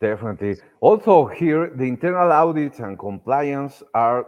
Definitely. 0.01 0.57
Also, 0.79 1.27
here, 1.27 1.69
the 1.75 1.83
internal 1.83 2.31
audits 2.31 2.79
and 2.79 2.97
compliance 2.97 3.83
are, 3.93 4.25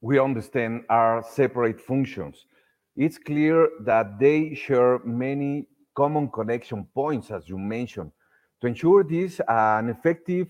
we 0.00 0.18
understand, 0.18 0.82
are 0.88 1.24
separate 1.30 1.80
functions. 1.80 2.44
It's 2.96 3.18
clear 3.18 3.68
that 3.82 4.18
they 4.18 4.54
share 4.54 4.98
many 5.04 5.68
common 5.94 6.28
connection 6.28 6.88
points, 6.92 7.30
as 7.30 7.48
you 7.48 7.56
mentioned. 7.56 8.10
To 8.62 8.66
ensure 8.66 9.04
this, 9.04 9.40
an 9.46 9.90
effective 9.90 10.48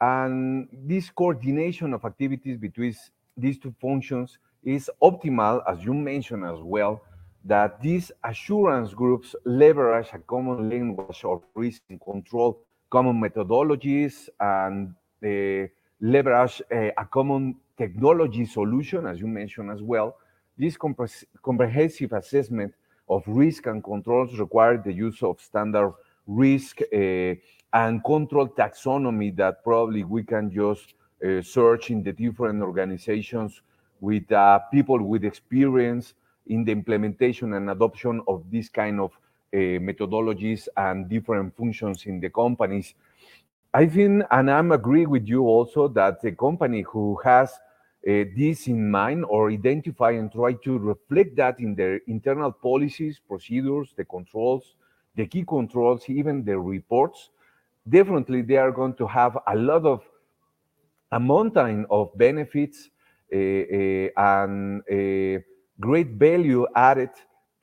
and 0.00 0.68
this 0.72 1.08
coordination 1.10 1.94
of 1.94 2.04
activities 2.04 2.58
between 2.58 2.96
these 3.36 3.58
two 3.58 3.72
functions 3.80 4.36
is 4.64 4.90
optimal, 5.00 5.62
as 5.68 5.84
you 5.84 5.94
mentioned 5.94 6.44
as 6.44 6.58
well, 6.60 7.02
that 7.44 7.80
these 7.80 8.10
assurance 8.24 8.94
groups 8.94 9.36
leverage 9.44 10.08
a 10.12 10.18
common 10.18 10.68
language 10.68 11.24
of 11.24 11.42
risk 11.54 11.82
and 11.88 12.00
control 12.00 12.64
common 12.92 13.16
methodologies 13.18 14.28
and 14.38 14.94
uh, 15.24 15.66
leverage 16.00 16.60
a, 16.70 16.92
a, 16.98 17.06
common 17.06 17.56
technology 17.78 18.44
solution, 18.44 19.06
as 19.06 19.18
you 19.18 19.26
mentioned 19.26 19.70
as 19.70 19.80
well. 19.80 20.16
This 20.58 20.76
comprehensive 21.42 22.12
assessment 22.12 22.74
of 23.08 23.22
risk 23.26 23.66
and 23.66 23.82
controls 23.82 24.38
require 24.38 24.76
the 24.76 24.92
use 24.92 25.22
of 25.22 25.40
standard 25.40 25.94
risk 26.26 26.82
uh, 26.82 27.34
and 27.72 28.04
control 28.04 28.48
taxonomy 28.48 29.34
that 29.36 29.64
probably 29.64 30.04
we 30.04 30.22
can 30.22 30.50
just 30.50 30.94
search 31.42 31.90
in 31.90 32.02
the 32.02 32.12
different 32.12 32.60
organizations 32.62 33.62
with 34.00 34.30
uh, 34.32 34.58
people 34.72 35.00
with 35.02 35.24
experience 35.24 36.14
in 36.48 36.64
the 36.64 36.72
implementation 36.72 37.54
and 37.54 37.70
adoption 37.70 38.20
of 38.26 38.42
this 38.50 38.68
kind 38.68 39.00
of 39.00 39.12
methodologies 39.58 40.68
and 40.76 41.08
different 41.08 41.56
functions 41.56 42.06
in 42.06 42.20
the 42.20 42.30
companies. 42.30 42.94
I 43.74 43.86
think, 43.86 44.24
and 44.30 44.50
I'm 44.50 44.72
agree 44.72 45.06
with 45.06 45.26
you 45.26 45.44
also 45.44 45.88
that 45.88 46.20
the 46.20 46.32
company 46.32 46.82
who 46.82 47.18
has 47.24 47.50
uh, 47.50 48.24
this 48.36 48.66
in 48.66 48.90
mind 48.90 49.24
or 49.28 49.50
identify 49.50 50.10
and 50.10 50.30
try 50.30 50.52
to 50.64 50.78
reflect 50.78 51.36
that 51.36 51.60
in 51.60 51.74
their 51.74 52.00
internal 52.06 52.52
policies, 52.52 53.20
procedures, 53.26 53.94
the 53.96 54.04
controls, 54.04 54.74
the 55.14 55.26
key 55.26 55.44
controls, 55.46 56.04
even 56.08 56.44
the 56.44 56.58
reports, 56.58 57.30
definitely 57.88 58.42
they 58.42 58.56
are 58.56 58.72
going 58.72 58.94
to 58.94 59.06
have 59.06 59.38
a 59.46 59.56
lot 59.56 59.84
of 59.84 60.02
a 61.12 61.20
mountain 61.20 61.86
of 61.90 62.10
benefits 62.16 62.88
uh, 63.32 63.36
uh, 63.36 64.08
and 64.16 64.82
great 65.80 66.08
value 66.08 66.66
added 66.74 67.10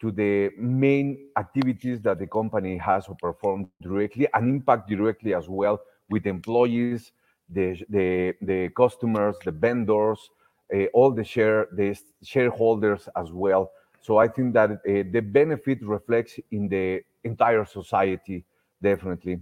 to 0.01 0.11
the 0.11 0.49
main 0.57 1.27
activities 1.37 2.01
that 2.01 2.19
the 2.19 2.27
company 2.27 2.77
has 2.77 3.07
or 3.07 3.15
performed 3.15 3.67
directly 3.81 4.27
and 4.33 4.49
impact 4.49 4.89
directly 4.89 5.33
as 5.33 5.49
well 5.49 5.79
with 6.09 6.25
employees, 6.25 7.11
the, 7.49 7.77
the, 7.89 8.33
the 8.41 8.69
customers, 8.69 9.35
the 9.43 9.51
vendors, 9.51 10.29
uh, 10.73 10.85
all 10.93 11.11
the 11.11 11.23
share 11.23 11.67
the 11.73 11.97
shareholders 12.23 13.09
as 13.15 13.31
well. 13.31 13.71
So 14.01 14.17
I 14.17 14.27
think 14.27 14.53
that 14.53 14.71
uh, 14.71 14.77
the 14.85 15.19
benefit 15.19 15.83
reflects 15.83 16.39
in 16.51 16.69
the 16.69 17.01
entire 17.23 17.65
society, 17.65 18.45
definitely. 18.81 19.41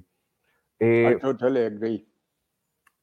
Uh, 0.82 1.10
I 1.10 1.14
totally 1.16 1.64
agree. 1.64 2.06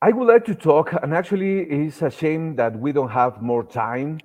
I 0.03 0.11
would 0.11 0.27
like 0.27 0.45
to 0.47 0.55
talk, 0.55 0.93
and 1.03 1.15
actually, 1.15 1.61
it's 1.61 2.03
a 2.03 2.11
shame 2.11 2.57
that 2.57 2.79
we 2.79 2.93
don't 2.93 3.11
have 3.11 3.41
more 3.41 3.65
time 3.65 4.19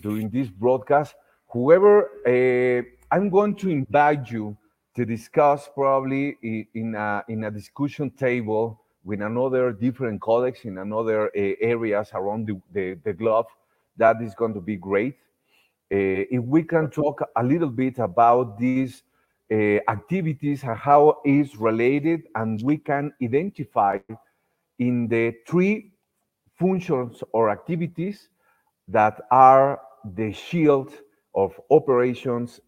during 0.00 0.28
this 0.28 0.48
broadcast 0.48 1.14
whoever 1.52 2.08
uh, 2.26 2.82
I'm 3.10 3.28
going 3.28 3.54
to 3.56 3.68
invite 3.68 4.30
you 4.30 4.56
to 4.96 5.04
discuss 5.04 5.68
probably 5.74 6.36
in 6.74 6.94
a, 6.94 7.22
in 7.28 7.44
a 7.44 7.50
discussion 7.50 8.10
table 8.10 8.80
with 9.04 9.20
another 9.20 9.72
different 9.72 10.20
colleagues 10.20 10.60
in 10.64 10.78
another 10.78 11.26
uh, 11.28 11.54
areas 11.60 12.10
around 12.14 12.46
the, 12.46 12.60
the, 12.72 12.98
the, 13.04 13.12
globe. 13.12 13.46
That 13.96 14.22
is 14.22 14.34
going 14.34 14.54
to 14.54 14.60
be 14.60 14.76
great. 14.76 15.16
Uh, 15.92 16.24
if 16.30 16.42
we 16.42 16.62
can 16.62 16.88
talk 16.88 17.22
a 17.36 17.42
little 17.42 17.68
bit 17.68 17.98
about 17.98 18.58
these 18.58 19.02
uh, 19.50 19.78
activities 19.88 20.62
and 20.62 20.76
how 20.76 21.18
it's 21.24 21.56
related, 21.56 22.22
and 22.34 22.62
we 22.62 22.78
can 22.78 23.12
identify 23.22 23.98
in 24.78 25.08
the 25.08 25.34
three 25.46 25.92
functions 26.58 27.22
or 27.32 27.50
activities 27.50 28.28
that 28.88 29.20
are 29.30 29.80
the 30.14 30.32
shield 30.32 30.92
of 31.34 31.58
operations 31.70 32.60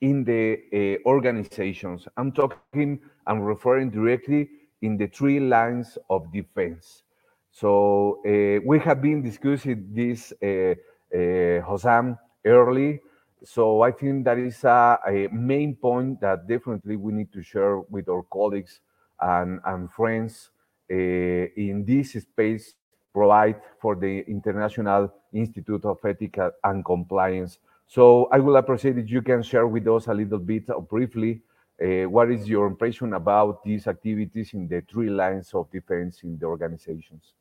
in 0.00 0.24
the 0.24 0.58
uh, 0.72 1.08
organizations. 1.08 2.06
I'm 2.16 2.32
talking, 2.32 3.00
I'm 3.26 3.40
referring 3.40 3.90
directly 3.90 4.48
in 4.82 4.96
the 4.96 5.06
three 5.06 5.40
lines 5.40 5.98
of 6.08 6.32
defense. 6.32 7.02
So 7.50 8.20
uh, 8.26 8.60
we 8.64 8.78
have 8.80 9.02
been 9.02 9.22
discussing 9.22 9.88
this, 9.92 10.32
uh, 10.42 10.46
uh, 10.46 11.60
Hossam, 11.66 12.16
early. 12.44 13.00
So 13.44 13.82
I 13.82 13.90
think 13.90 14.24
that 14.24 14.38
is 14.38 14.64
a, 14.64 14.98
a, 15.06 15.28
main 15.32 15.74
point 15.74 16.20
that 16.20 16.46
definitely 16.46 16.96
we 16.96 17.12
need 17.12 17.32
to 17.32 17.42
share 17.42 17.78
with 17.78 18.08
our 18.08 18.22
colleagues 18.32 18.80
and, 19.20 19.60
and 19.64 19.90
friends 19.90 20.50
uh, 20.90 20.94
in 20.94 21.84
this 21.86 22.12
space 22.12 22.74
provide 23.12 23.60
for 23.80 23.96
the 23.96 24.20
International 24.28 25.12
Institute 25.32 25.84
of 25.84 25.98
Ethics 26.04 26.38
and 26.64 26.84
Compliance 26.84 27.58
so 27.90 28.28
I 28.30 28.38
will 28.38 28.54
appreciate 28.54 28.98
if 28.98 29.10
you 29.10 29.20
can 29.20 29.42
share 29.42 29.66
with 29.66 29.88
us 29.88 30.06
a 30.06 30.14
little 30.14 30.38
bit 30.38 30.70
uh, 30.70 30.78
briefly 30.78 31.42
uh, 31.82 32.08
what 32.08 32.30
is 32.30 32.48
your 32.48 32.68
impression 32.68 33.14
about 33.14 33.64
these 33.64 33.88
activities 33.88 34.54
in 34.54 34.68
the 34.68 34.80
three 34.88 35.10
lines 35.10 35.50
of 35.54 35.68
defense 35.72 36.20
in 36.22 36.38
the 36.38 36.46
organizations? 36.46 37.32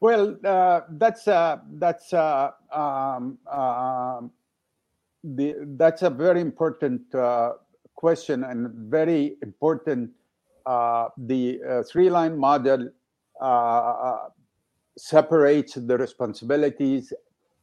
Well, 0.00 0.36
uh, 0.42 0.82
that's 0.88 1.28
uh, 1.28 1.58
that's 1.72 2.14
uh, 2.14 2.50
um, 2.72 3.38
uh, 3.46 4.22
the 5.22 5.54
that's 5.76 6.02
a 6.02 6.10
very 6.10 6.40
important 6.40 7.02
question 7.94 8.44
and 8.44 8.70
very 8.90 9.36
important. 9.42 10.10
the 10.66 11.84
three-line 11.90 12.36
model 12.36 12.90
separates 14.96 15.74
the 15.74 15.96
responsibilities 15.96 17.12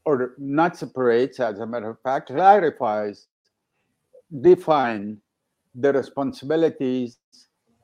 or 0.05 0.33
not 0.37 0.77
separates, 0.77 1.39
as 1.39 1.59
a 1.59 1.65
matter 1.65 1.89
of 1.89 1.99
fact, 2.01 2.27
clarifies, 2.27 3.27
define 4.41 5.17
the 5.75 5.93
responsibilities 5.93 7.17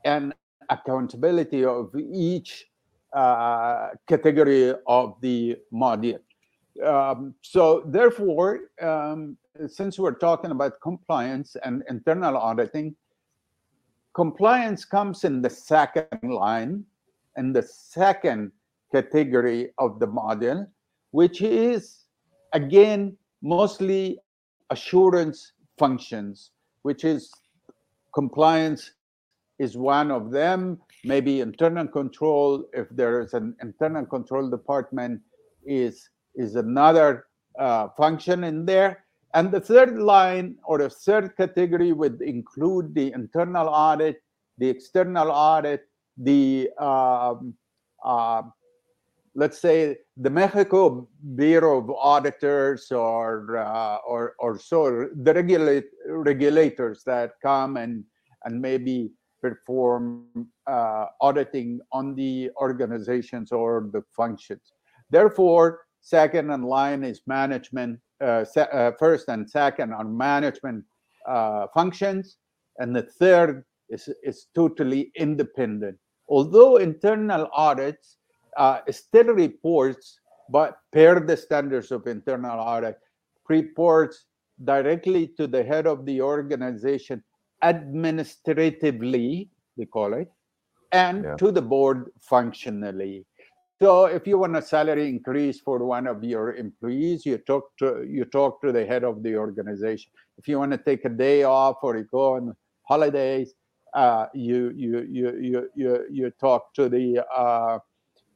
and 0.05 0.33
accountability 0.69 1.65
of 1.65 1.93
each 1.95 2.67
uh, 3.13 3.89
category 4.07 4.73
of 4.87 5.15
the 5.21 5.57
module. 5.73 6.19
Um, 6.85 7.33
so 7.41 7.83
therefore, 7.87 8.71
um, 8.81 9.37
since 9.67 9.99
we're 9.99 10.13
talking 10.13 10.51
about 10.51 10.79
compliance 10.81 11.55
and 11.63 11.83
internal 11.89 12.37
auditing, 12.37 12.95
compliance 14.13 14.85
comes 14.85 15.23
in 15.23 15.41
the 15.41 15.49
second 15.49 16.21
line 16.23 16.85
and 17.35 17.55
the 17.55 17.63
second 17.63 18.51
category 18.93 19.71
of 19.77 19.99
the 19.99 20.07
module, 20.07 20.67
which 21.11 21.41
is 21.41 22.05
again, 22.53 23.17
mostly 23.41 24.19
assurance 24.69 25.53
functions, 25.77 26.51
which 26.83 27.03
is 27.03 27.31
compliance 28.13 28.91
is 29.59 29.77
one 29.77 30.11
of 30.11 30.31
them. 30.31 30.79
Maybe 31.03 31.41
internal 31.41 31.87
control, 31.87 32.65
if 32.73 32.87
there 32.91 33.21
is 33.21 33.33
an 33.33 33.55
internal 33.61 34.05
control 34.05 34.49
department, 34.49 35.21
is 35.65 36.09
is 36.35 36.55
another 36.55 37.25
uh, 37.57 37.89
function 37.97 38.43
in 38.43 38.65
there. 38.65 39.03
And 39.33 39.51
the 39.51 39.59
third 39.59 39.99
line 39.99 40.55
or 40.63 40.79
the 40.79 40.89
third 40.89 41.35
category 41.37 41.93
would 41.93 42.21
include 42.21 42.95
the 42.95 43.11
internal 43.11 43.67
audit, 43.67 44.21
the 44.57 44.67
external 44.67 45.29
audit, 45.29 45.87
the 46.17 46.69
um, 46.79 47.53
uh, 48.03 48.43
let's 49.35 49.59
say 49.59 49.97
the 50.17 50.29
Mexico 50.29 51.07
Bureau 51.35 51.79
of 51.79 51.89
Auditors 51.89 52.91
or 52.91 53.57
uh, 53.57 53.97
or 54.07 54.35
or 54.39 54.59
so 54.59 55.07
the 55.23 55.33
regulate 55.33 55.85
regulators 56.07 57.03
that 57.05 57.33
come 57.41 57.77
and 57.77 58.03
and 58.45 58.61
maybe 58.61 59.11
perform 59.41 60.25
uh, 60.67 61.05
auditing 61.21 61.79
on 61.91 62.15
the 62.15 62.49
organizations 62.57 63.51
or 63.51 63.89
the 63.93 64.03
functions. 64.15 64.73
Therefore, 65.09 65.81
second 66.01 66.51
in 66.51 66.63
line 66.63 67.03
is 67.03 67.21
management, 67.25 67.99
uh, 68.21 68.43
se- 68.43 68.67
uh, 68.71 68.91
first 68.99 69.29
and 69.29 69.49
second 69.49 69.93
are 69.93 70.03
management 70.03 70.83
uh, 71.27 71.67
functions, 71.73 72.37
and 72.79 72.95
the 72.95 73.03
third 73.03 73.63
is, 73.89 74.09
is 74.23 74.47
totally 74.53 75.11
independent. 75.15 75.97
Although 76.27 76.77
internal 76.77 77.49
audits 77.53 78.17
uh, 78.59 78.79
still 78.91 79.33
reports, 79.33 80.19
but 80.51 80.77
per 80.91 81.19
the 81.19 81.37
standards 81.37 81.91
of 81.91 82.07
internal 82.07 82.59
audit, 82.59 82.99
reports 83.47 84.25
directly 84.65 85.27
to 85.37 85.47
the 85.47 85.63
head 85.63 85.87
of 85.87 86.05
the 86.05 86.21
organization 86.21 87.23
administratively, 87.63 89.49
they 89.77 89.85
call 89.85 90.13
it, 90.13 90.29
and 90.91 91.23
Yeah. 91.23 91.35
to 91.37 91.51
the 91.51 91.61
board 91.61 92.11
functionally. 92.19 93.25
So 93.81 94.05
if 94.05 94.27
you 94.27 94.37
want 94.37 94.57
a 94.57 94.61
salary 94.61 95.07
increase 95.07 95.59
for 95.61 95.79
one 95.85 96.05
of 96.07 96.23
your 96.23 96.55
employees, 96.55 97.25
you 97.25 97.37
talk 97.37 97.71
to 97.77 98.03
you 98.05 98.25
talk 98.25 98.61
to 98.61 98.71
the 98.73 98.85
head 98.85 99.03
of 99.05 99.23
the 99.23 99.37
organization. 99.37 100.11
If 100.37 100.47
you 100.49 100.59
want 100.59 100.71
to 100.73 100.77
take 100.77 101.05
a 101.05 101.09
day 101.09 101.43
off 101.43 101.77
or 101.81 101.97
you 101.97 102.03
go 102.11 102.35
on 102.35 102.55
holidays, 102.83 103.53
uh, 103.93 104.27
you, 104.33 104.71
you 104.75 105.07
you 105.09 105.37
you 105.39 105.69
you 105.75 106.05
you 106.11 106.31
talk 106.31 106.73
to 106.73 106.89
the 106.89 107.25
uh, 107.33 107.79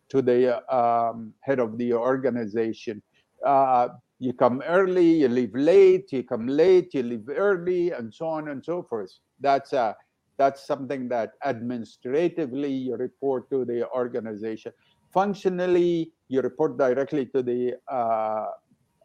to 0.09 0.21
the 0.21 0.61
um, 0.73 1.33
head 1.41 1.59
of 1.59 1.77
the 1.77 1.93
organization. 1.93 3.01
Uh, 3.45 3.89
you 4.19 4.33
come 4.33 4.61
early, 4.67 5.05
you 5.05 5.27
leave 5.27 5.53
late. 5.53 6.11
You 6.11 6.23
come 6.23 6.47
late, 6.47 6.93
you 6.93 7.03
leave 7.03 7.27
early, 7.29 7.91
and 7.91 8.13
so 8.13 8.27
on 8.27 8.49
and 8.49 8.63
so 8.63 8.83
forth. 8.83 9.11
That's 9.39 9.73
uh, 9.73 9.93
that's 10.37 10.65
something 10.65 11.07
that 11.09 11.31
administratively 11.45 12.71
you 12.71 12.95
report 12.95 13.49
to 13.51 13.65
the 13.65 13.87
organization. 13.89 14.71
Functionally, 15.13 16.11
you 16.27 16.41
report 16.41 16.77
directly 16.77 17.25
to 17.27 17.43
the 17.43 17.75
uh, 17.91 18.47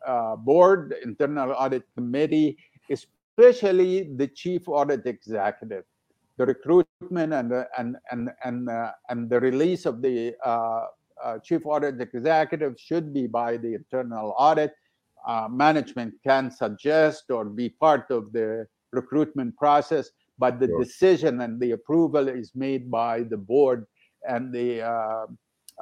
uh, 0.06 0.36
board, 0.36 0.94
internal 1.02 1.52
audit 1.52 1.82
committee, 1.94 2.56
especially 2.90 4.10
the 4.16 4.26
chief 4.28 4.68
audit 4.68 5.04
executive. 5.06 5.84
The 6.38 6.46
recruitment 6.46 7.32
and 7.34 7.50
the, 7.50 7.68
and 7.76 7.96
and 8.10 8.30
and 8.44 8.68
uh, 8.70 8.92
and 9.10 9.28
the 9.28 9.40
release 9.40 9.86
of 9.86 10.00
the 10.00 10.34
uh, 10.44 10.86
uh, 11.22 11.38
chief 11.40 11.66
audit 11.66 12.00
executive 12.00 12.74
should 12.78 13.12
be 13.12 13.26
by 13.26 13.56
the 13.56 13.74
internal 13.74 14.34
audit. 14.38 14.72
Uh, 15.26 15.48
management 15.50 16.14
can 16.24 16.50
suggest 16.50 17.24
or 17.30 17.44
be 17.44 17.68
part 17.68 18.06
of 18.10 18.32
the 18.32 18.64
recruitment 18.92 19.56
process, 19.56 20.10
but 20.38 20.60
the 20.60 20.68
Sure. 20.68 20.78
decision 20.84 21.40
and 21.40 21.60
the 21.60 21.72
approval 21.72 22.28
is 22.28 22.52
made 22.54 22.88
by 22.88 23.22
the 23.24 23.36
board 23.36 23.84
and 24.28 24.54
the 24.54 24.80
uh, 24.80 25.26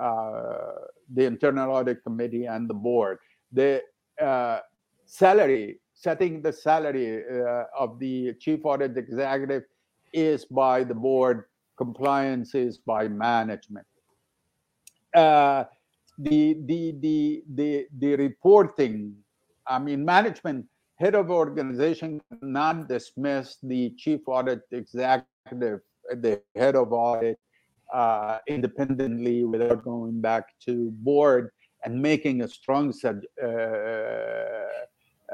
uh, 0.01 0.73
the 1.15 1.25
internal 1.25 1.71
audit 1.71 2.03
committee 2.03 2.47
and 2.47 2.69
the 2.69 2.75
board. 2.75 3.19
The 3.53 3.83
uh, 4.21 4.61
salary, 5.05 5.81
setting 5.95 6.43
the 6.43 6.53
salary 6.53 7.23
uh, 7.29 7.65
of 7.79 7.99
the 7.99 8.35
chief 8.41 8.61
audit 8.65 8.97
executive 8.97 9.63
is 10.17 10.45
by 10.47 10.83
the 10.83 10.95
board, 10.95 11.45
compliance 11.77 12.55
is 12.55 12.79
by 12.79 13.07
management. 13.07 13.87
Uh, 15.15 15.65
the, 16.19 16.57
the, 16.67 16.95
the, 17.01 17.43
the, 17.55 17.87
the 17.99 18.17
reporting, 18.17 19.15
I 19.67 19.79
mean, 19.79 20.05
management, 20.05 20.67
head 20.97 21.15
of 21.15 21.31
organization 21.31 22.21
cannot 22.41 22.89
dismiss 22.89 23.59
the 23.63 23.91
chief 23.99 24.21
audit 24.27 24.63
executive, 24.73 25.81
the 26.11 26.41
head 26.55 26.75
of 26.75 26.93
audit, 26.93 27.39
uh, 27.93 28.39
independently 28.49 29.45
without 29.45 29.85
going 29.85 30.21
back 30.21 30.45
to 30.65 30.91
board 31.03 31.51
and 31.85 32.01
making 32.01 32.43
a 32.43 32.49
strong 32.49 32.93
uh, 33.05 33.49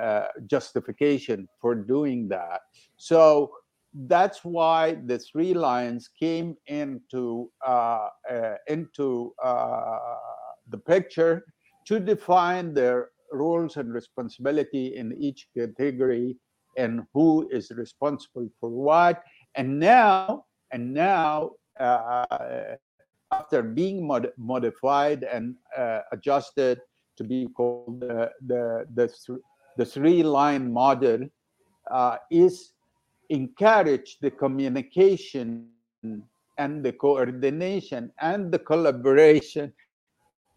uh, 0.00 0.26
justification 0.46 1.48
for 1.60 1.74
doing 1.74 2.28
that. 2.28 2.60
So 2.96 3.52
that's 3.95 4.45
why 4.45 4.95
the 5.07 5.18
three 5.18 5.55
lines 5.55 6.09
came 6.18 6.57
into 6.66 7.51
uh, 7.66 8.09
uh, 8.30 8.55
into 8.68 9.34
uh, 9.43 9.99
the 10.70 10.78
picture 10.78 11.45
to 11.86 12.01
define 12.01 12.72
their 12.72 13.11
roles 13.32 13.76
and 13.76 13.93
responsibility 13.93 14.97
in 14.97 15.12
each 15.18 15.49
category 15.57 16.36
and 16.78 17.03
who 17.12 17.49
is 17.51 17.70
responsible 17.70 18.49
for 18.61 18.70
what. 18.70 19.22
And 19.57 19.78
now, 19.78 20.45
and 20.72 20.95
now, 20.95 21.53
uh, 21.78 22.76
after 23.30 23.62
being 23.62 24.07
mod- 24.07 24.32
modified 24.38 25.24
and 25.24 25.55
uh, 25.76 26.01
adjusted 26.12 26.80
to 27.18 27.24
be 27.24 27.47
called 27.55 28.01
the 28.01 28.30
the 28.47 28.86
the, 28.95 29.09
th- 29.09 29.40
the 29.76 29.84
three 29.84 30.22
line 30.22 30.72
model, 30.72 31.20
uh, 31.90 32.16
is 32.30 32.72
encourage 33.32 34.18
the 34.20 34.30
communication 34.30 35.68
and 36.58 36.84
the 36.84 36.92
coordination 36.92 38.12
and 38.20 38.52
the 38.52 38.58
collaboration. 38.58 39.72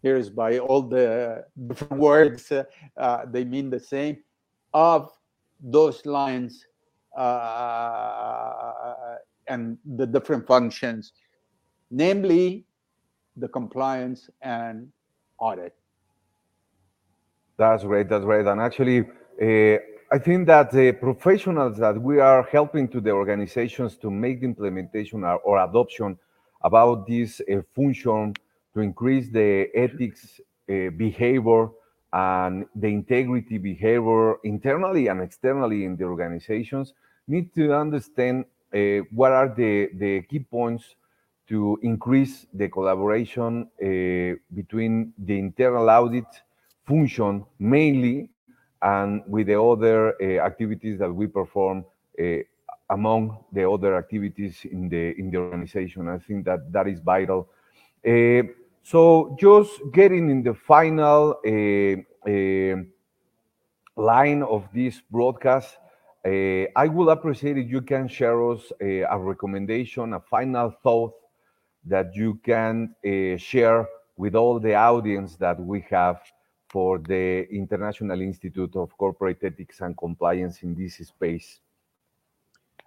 Here's 0.02 0.28
by 0.28 0.58
all 0.58 0.82
the 0.82 1.44
different 1.68 2.00
words, 2.00 2.52
uh, 2.52 2.64
they 3.32 3.44
mean 3.44 3.70
the 3.70 3.80
same, 3.80 4.18
of 4.74 5.10
those 5.58 6.04
lines 6.04 6.66
uh, 7.16 8.72
and 9.48 9.78
the 9.96 10.06
different 10.06 10.46
functions, 10.46 11.12
namely 11.90 12.66
the 13.36 13.48
compliance 13.48 14.28
and 14.42 14.92
audit. 15.38 15.74
That's 17.56 17.84
great. 17.84 18.10
That's 18.10 18.24
great. 18.24 18.46
And 18.46 18.60
actually, 18.60 19.00
uh, 19.00 19.78
I 20.12 20.18
think 20.18 20.46
that 20.46 20.70
the 20.70 20.92
professionals 20.92 21.78
that 21.78 22.00
we 22.00 22.20
are 22.20 22.44
helping 22.44 22.86
to 22.88 23.00
the 23.00 23.10
organizations 23.10 23.96
to 23.96 24.08
make 24.08 24.40
the 24.40 24.46
implementation 24.46 25.24
or, 25.24 25.38
or 25.38 25.64
adoption 25.64 26.16
about 26.62 27.08
this 27.08 27.40
uh, 27.40 27.60
function 27.74 28.32
to 28.74 28.80
increase 28.80 29.28
the 29.30 29.68
ethics 29.74 30.40
uh, 30.70 30.90
behavior 30.96 31.70
and 32.12 32.66
the 32.76 32.86
integrity 32.86 33.58
behavior 33.58 34.36
internally 34.44 35.08
and 35.08 35.20
externally 35.20 35.84
in 35.84 35.96
the 35.96 36.04
organizations 36.04 36.94
need 37.26 37.52
to 37.52 37.74
understand 37.74 38.44
uh, 38.74 38.78
what 39.10 39.32
are 39.32 39.48
the, 39.48 39.88
the 39.94 40.22
key 40.22 40.38
points 40.38 40.94
to 41.48 41.80
increase 41.82 42.46
the 42.54 42.68
collaboration 42.68 43.68
uh, 43.82 44.38
between 44.54 45.12
the 45.18 45.36
internal 45.36 45.90
audit 45.90 46.26
function 46.86 47.44
mainly 47.58 48.30
and 48.82 49.22
with 49.26 49.46
the 49.46 49.60
other 49.60 50.14
uh, 50.20 50.44
activities 50.44 50.98
that 50.98 51.12
we 51.12 51.26
perform 51.26 51.84
uh, 52.20 52.36
among 52.90 53.38
the 53.52 53.68
other 53.68 53.96
activities 53.96 54.64
in 54.70 54.88
the 54.88 55.18
in 55.18 55.30
the 55.30 55.38
organization. 55.38 56.08
I 56.08 56.18
think 56.18 56.44
that 56.44 56.72
that 56.72 56.86
is 56.86 57.00
vital. 57.00 57.48
Uh, 58.06 58.42
so 58.82 59.36
just 59.40 59.72
getting 59.92 60.30
in 60.30 60.42
the 60.42 60.54
final 60.54 61.40
line 63.96 64.42
of 64.42 64.68
this 64.74 65.00
broadcast 65.10 65.78
i 66.24 66.86
would 66.88 67.08
appreciate 67.08 67.56
if 67.56 67.70
you 67.70 67.80
can 67.80 68.06
share 68.06 68.50
us 68.50 68.72
a, 68.80 69.04
recommendation 69.18 70.12
a 70.12 70.20
final 70.20 70.70
thought 70.82 71.14
that 71.84 72.14
you 72.14 72.38
can 72.44 72.94
share 73.38 73.88
with 74.16 74.34
all 74.34 74.58
the 74.58 74.74
audience 74.74 75.36
that 75.36 75.58
we 75.58 75.84
have 75.88 76.20
for 76.76 76.98
the 76.98 77.48
International 77.48 78.20
Institute 78.20 78.76
of 78.76 78.92
Corporate 78.98 79.38
Ethics 79.42 79.80
and 79.80 79.96
Compliance 79.96 80.62
in 80.62 80.74
this 80.74 80.98
space? 80.98 81.60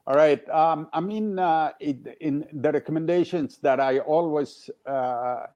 All 0.06 0.14
right. 0.14 0.48
Um, 0.48 0.90
I 0.94 1.00
mean, 1.00 1.40
uh, 1.40 1.72
it, 1.80 1.98
in 2.22 2.46
the 2.54 2.72
recommendations 2.72 3.58
that 3.64 3.80
I 3.80 3.98
always 3.98 4.70
uh, 4.86 5.48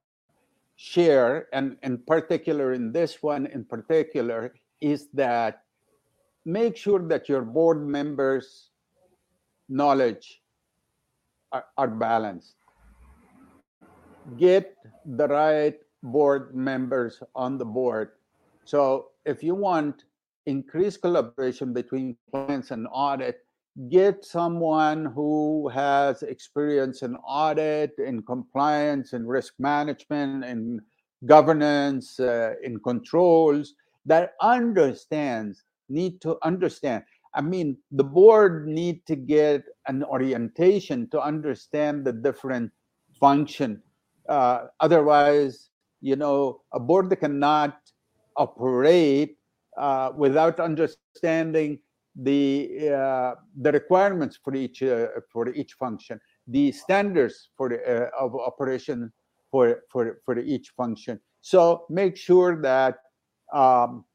share, 0.78 1.48
and 1.54 1.78
in 1.84 2.00
particular 2.00 2.74
in 2.74 2.92
this 2.92 3.22
one 3.22 3.46
in 3.46 3.66
particular, 3.66 4.56
is 4.82 5.10
that 5.14 5.62
make 6.44 6.76
sure 6.76 7.06
that 7.10 7.30
your 7.30 7.44
board 7.44 7.86
members' 7.86 8.72
knowledge 9.70 10.42
are, 11.52 11.66
are 11.78 11.88
balanced. 11.88 12.56
Get 14.40 14.76
the 15.06 15.28
right 15.28 15.78
board 16.02 16.56
members 16.56 17.22
on 17.36 17.60
the 17.60 17.66
board. 17.66 18.10
So 18.66 19.10
if 19.26 19.44
you 19.44 19.56
want 19.56 20.06
increased 20.46 21.02
collaboration 21.02 21.74
between 21.74 22.18
clients 22.32 22.72
and 22.72 22.88
audit, 22.92 23.40
get 23.90 24.24
someone 24.24 25.06
who 25.06 25.70
has 25.70 26.22
experience 26.24 27.02
in 27.02 27.16
audit, 27.18 27.94
in 27.98 28.22
compliance, 28.24 29.14
in 29.14 29.26
risk 29.26 29.54
management, 29.58 30.46
in 30.46 30.82
governance, 31.26 32.20
uh, 32.20 32.54
in 32.64 32.80
controls 32.80 33.74
that 34.06 34.34
understands, 34.42 35.64
need 35.90 36.22
to 36.22 36.38
understand. 36.44 37.04
I 37.34 37.42
mean, 37.42 37.78
the 37.92 38.04
board 38.04 38.68
need 38.68 39.06
to 39.08 39.16
get 39.16 39.64
an 39.88 40.04
orientation 40.04 41.10
to 41.10 41.22
understand 41.22 42.06
the 42.06 42.14
different 42.14 42.72
function. 43.20 43.82
Uh, 44.30 44.66
otherwise, 44.80 45.70
you 46.02 46.16
know, 46.16 46.62
a 46.74 46.80
board 46.80 47.10
that 47.10 47.18
cannot 47.18 47.80
operate 48.38 49.38
uh, 49.78 50.12
without 50.16 50.60
understanding 50.60 51.80
the 52.16 52.92
uh, 52.94 53.36
the 53.62 53.72
requirements 53.72 54.38
for 54.44 54.54
each 54.56 54.84
uh, 54.84 55.08
for 55.32 55.50
each 55.50 55.74
function, 55.74 56.20
the 56.48 56.72
standards 56.72 57.50
for 57.58 57.70
the 57.70 57.82
uh, 57.82 58.10
of 58.20 58.36
operation 58.36 59.12
for 59.50 59.82
for 59.90 60.22
for 60.26 60.38
each 60.38 60.70
function. 60.78 61.20
So 61.42 61.86
make 61.90 62.16
sure 62.16 62.62
that 62.62 63.00
um, 63.52 64.06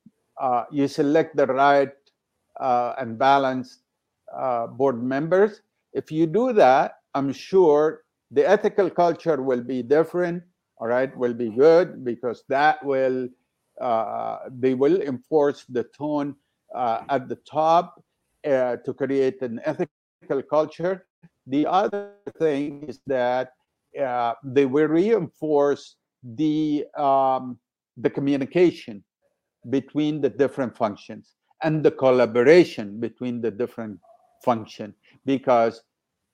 uh, 0.40 0.64
you 0.70 0.86
select 0.86 1.36
the 1.36 1.46
right 1.46 1.92
uh, 2.60 2.94
and 2.98 3.18
balanced 3.18 3.82
board 4.76 5.02
members. 5.02 5.62
If 5.92 6.12
you 6.12 6.26
do 6.26 6.52
that, 6.52 6.98
I'm 7.14 7.32
sure 7.32 8.04
the 8.30 8.48
ethical 8.48 8.90
culture 8.90 9.42
will 9.42 9.62
be 9.62 9.82
different. 9.82 10.42
All 10.80 10.86
right, 10.86 11.14
will 11.16 11.34
be 11.34 11.50
good 11.50 12.04
because 12.04 12.44
that 12.48 12.84
will 12.84 13.28
they 14.51 14.74
will 14.74 15.01
enforce 15.03 15.64
the 15.68 15.85
tone 15.97 16.37
uh, 16.74 17.03
at 17.09 17.29
the 17.29 17.37
top 17.37 18.03
uh, 18.47 18.76
to 18.85 18.95
create 18.95 19.41
an 19.43 19.61
ethical 19.64 20.43
culture. 20.43 21.07
The 21.47 21.66
other 21.66 22.12
thing 22.39 22.85
is 22.87 23.01
that 23.07 23.53
uh, 23.99 24.35
they 24.45 24.66
will 24.66 24.87
reinforce 24.87 25.97
the 26.22 26.85
um, 26.97 27.59
the 27.97 28.11
communication 28.11 29.03
between 29.70 30.20
the 30.20 30.29
different 30.29 30.76
functions 30.76 31.35
and 31.62 31.83
the 31.83 31.91
collaboration 31.91 33.01
between 33.01 33.41
the 33.41 33.51
different 33.51 33.99
function 34.45 34.95
because 35.24 35.83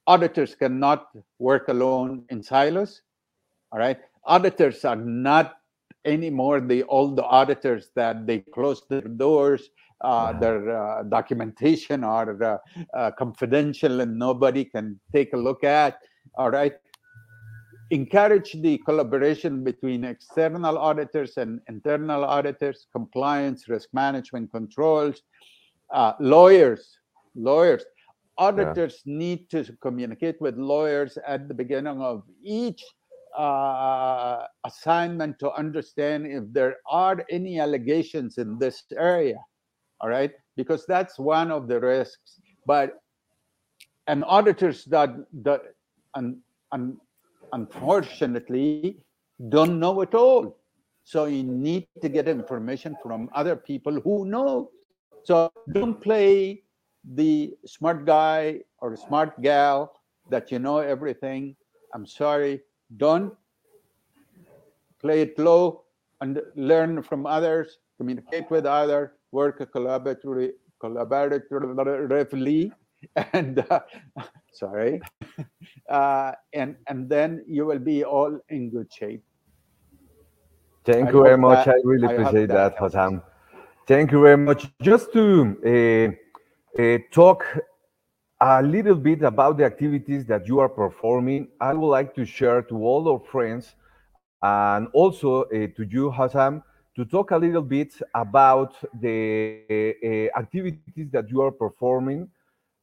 auditors 0.06 0.54
cannot 0.54 1.06
work 1.38 1.68
alone 1.68 2.24
in 2.28 2.42
silos 2.42 3.02
all 3.72 3.78
right 3.78 3.98
auditors 4.26 4.84
are 4.84 4.96
not 4.96 5.56
anymore 6.04 6.60
the 6.60 6.82
all 6.84 7.14
the 7.14 7.24
auditors 7.24 7.90
that 7.94 8.26
they 8.26 8.38
close 8.54 8.82
their 8.88 9.02
doors 9.02 9.70
uh, 10.00 10.32
their 10.38 10.76
uh, 10.76 11.02
documentation 11.04 12.04
are 12.04 12.42
uh, 12.42 12.58
uh, 12.94 13.10
confidential 13.12 14.00
and 14.00 14.18
nobody 14.18 14.64
can 14.64 14.98
take 15.12 15.32
a 15.32 15.36
look 15.36 15.64
at 15.64 15.98
all 16.36 16.50
right? 16.50 16.74
Encourage 17.90 18.52
the 18.60 18.78
collaboration 18.78 19.62
between 19.62 20.04
external 20.04 20.78
auditors 20.78 21.36
and 21.36 21.60
internal 21.68 22.24
auditors 22.24 22.86
compliance 22.92 23.68
risk 23.68 23.88
management 23.92 24.50
controls 24.50 25.22
uh, 25.92 26.12
lawyers 26.18 26.98
lawyers. 27.34 27.84
Auditors 28.36 29.02
yeah. 29.04 29.16
need 29.18 29.50
to 29.50 29.64
communicate 29.80 30.40
with 30.40 30.56
lawyers 30.56 31.18
at 31.26 31.46
the 31.46 31.54
beginning 31.54 32.00
of 32.00 32.24
each 32.42 32.82
uh, 33.36 34.46
assignment 34.64 35.38
to 35.38 35.52
understand 35.52 36.26
if 36.26 36.44
there 36.52 36.76
are 36.88 37.24
any 37.30 37.58
allegations 37.60 38.38
in 38.38 38.58
this 38.58 38.84
area 38.96 39.38
all 40.04 40.10
right? 40.10 40.32
Because 40.56 40.84
that's 40.86 41.18
one 41.18 41.50
of 41.50 41.66
the 41.66 41.80
risks. 41.80 42.40
But 42.66 43.00
an 44.06 44.22
auditors 44.24 44.84
that 44.86 45.16
that 45.42 45.62
and, 46.14 46.36
and 46.72 46.96
unfortunately 47.52 48.98
don't 49.48 49.80
know 49.80 50.02
it 50.02 50.14
all. 50.14 50.58
So 51.04 51.24
you 51.24 51.42
need 51.42 51.88
to 52.02 52.08
get 52.08 52.28
information 52.28 52.96
from 53.02 53.30
other 53.34 53.56
people 53.56 54.00
who 54.00 54.26
know. 54.26 54.70
So 55.24 55.50
don't 55.72 56.00
play 56.00 56.62
the 57.14 57.54
smart 57.66 58.04
guy 58.04 58.60
or 58.80 58.96
smart 58.96 59.40
gal 59.40 60.00
that 60.30 60.50
you 60.50 60.58
know 60.58 60.78
everything. 60.78 61.56
I'm 61.94 62.06
sorry 62.06 62.60
don't 62.96 63.32
play 65.00 65.22
it 65.22 65.38
low 65.38 65.84
and 66.20 66.40
learn 66.56 67.02
from 67.02 67.26
others, 67.26 67.78
communicate 67.98 68.50
with 68.50 68.66
others, 68.66 69.10
work 69.32 69.58
collaboratively, 69.72 70.52
collaboratively, 70.82 72.72
and 73.32 73.64
uh, 73.70 73.80
sorry, 74.52 75.02
uh, 75.88 76.32
and 76.52 76.76
and 76.88 77.08
then 77.08 77.44
you 77.46 77.66
will 77.66 77.78
be 77.78 78.04
all 78.04 78.38
in 78.48 78.70
good 78.70 78.92
shape. 78.92 79.22
Thank 80.84 81.08
I 81.08 81.12
you 81.12 81.22
very 81.22 81.38
much. 81.38 81.66
That, 81.66 81.76
I 81.76 81.80
really 81.84 82.06
appreciate 82.06 82.50
I 82.50 82.54
that, 82.54 82.76
Hossam. 82.78 83.22
Thank 83.86 84.12
you 84.12 84.22
very 84.22 84.36
much. 84.36 84.70
Just 84.82 85.12
to 85.12 85.56
uh, 85.66 86.82
uh, 86.82 86.98
talk 87.10 87.44
a 88.46 88.60
little 88.60 88.94
bit 88.94 89.22
about 89.22 89.56
the 89.56 89.64
activities 89.64 90.26
that 90.26 90.46
you 90.46 90.58
are 90.58 90.68
performing. 90.68 91.48
I 91.62 91.72
would 91.72 91.88
like 91.88 92.14
to 92.16 92.26
share 92.26 92.60
to 92.60 92.74
all 92.84 93.08
our 93.08 93.18
friends 93.18 93.74
and 94.42 94.86
also 94.92 95.44
uh, 95.44 95.68
to 95.74 95.86
you, 95.88 96.10
Hossam, 96.10 96.62
to 96.94 97.06
talk 97.06 97.30
a 97.30 97.38
little 97.38 97.62
bit 97.62 97.94
about 98.14 98.74
the 99.00 99.64
uh, 99.72 100.38
activities 100.38 101.08
that 101.10 101.30
you 101.30 101.40
are 101.40 101.52
performing. 101.52 102.28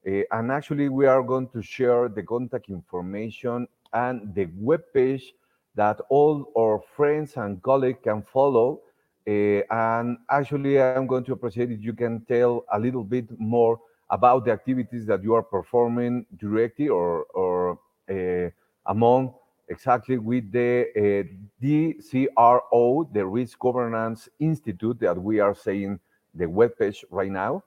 Uh, 0.08 0.22
and 0.32 0.52
actually, 0.52 0.90
we 0.90 1.06
are 1.06 1.22
going 1.22 1.48
to 1.50 1.62
share 1.62 2.10
the 2.10 2.24
contact 2.24 2.70
information 2.70 3.68
and 3.94 4.34
the 4.34 4.48
web 4.58 4.82
page 4.96 5.32
that 5.76 6.02
all 6.10 6.52
our 6.58 6.82
friends 6.98 7.38
and 7.38 7.62
colleagues 7.62 8.00
can 8.04 8.24
follow. 8.24 8.82
And 9.28 10.18
actually, 10.28 10.82
I'm 10.82 11.06
going 11.06 11.24
to 11.26 11.34
appreciate 11.34 11.70
if 11.70 11.84
you 11.84 11.94
can 11.94 12.26
tell 12.26 12.66
a 12.74 12.80
little 12.80 13.04
bit 13.04 13.28
more 13.40 13.80
about 14.12 14.46
the 14.46 14.52
activities 14.52 15.06
that 15.06 15.24
you 15.24 15.34
are 15.34 15.44
performing 15.44 16.26
directly 16.38 16.90
or, 16.90 17.24
or 17.34 17.80
uh, 18.12 18.50
among 18.86 19.34
exactly 19.70 20.18
with 20.18 20.52
the 20.52 20.86
uh, 20.96 21.64
DCRO, 21.64 23.14
the 23.14 23.26
Risk 23.26 23.58
Governance 23.58 24.28
Institute 24.40 25.00
that 25.00 25.18
we 25.18 25.40
are 25.40 25.56
saying 25.56 26.00
the 26.36 26.46
webpage 26.46 27.04
right 27.10 27.32
now? 27.32 27.64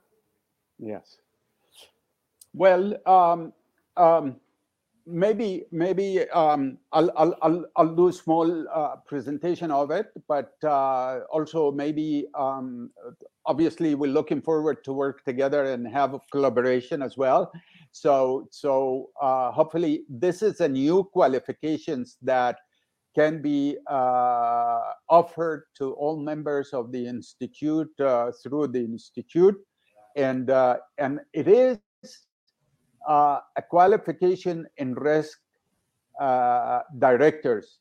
Yes. 0.77 1.17
Well, 2.53 2.95
um, 3.07 3.51
um, 3.97 4.35
maybe 5.05 5.65
maybe 5.71 6.29
um, 6.29 6.77
I'll, 6.91 7.11
I'll, 7.17 7.35
I'll, 7.41 7.65
I'll 7.75 7.95
do 7.95 8.09
a 8.09 8.13
small 8.13 8.67
uh, 8.69 8.97
presentation 9.07 9.71
of 9.71 9.91
it, 9.91 10.11
but 10.27 10.53
uh, 10.63 11.21
also 11.31 11.71
maybe 11.71 12.27
um, 12.35 12.91
obviously 13.45 13.95
we're 13.95 14.11
looking 14.11 14.41
forward 14.41 14.83
to 14.83 14.93
work 14.93 15.23
together 15.23 15.65
and 15.65 15.87
have 15.87 16.13
a 16.13 16.19
collaboration 16.31 17.01
as 17.01 17.17
well. 17.17 17.51
So 17.91 18.47
so 18.51 19.09
uh, 19.21 19.51
hopefully 19.51 20.03
this 20.09 20.41
is 20.41 20.61
a 20.61 20.67
new 20.67 21.03
qualifications 21.03 22.17
that 22.21 22.57
can 23.15 23.41
be 23.41 23.77
uh, 23.89 24.81
offered 25.09 25.63
to 25.77 25.93
all 25.93 26.19
members 26.19 26.73
of 26.73 26.91
the 26.91 27.07
institute 27.07 27.89
uh, 27.99 28.31
through 28.43 28.67
the 28.67 28.81
institute, 28.81 29.55
and 30.17 30.49
uh, 30.49 30.77
and 30.97 31.21
it 31.33 31.47
is 31.47 31.79
uh, 33.07 33.39
a 33.55 33.61
qualification 33.61 34.67
in 34.77 34.93
risk 34.95 35.39
uh, 36.19 36.81
directors. 36.99 37.79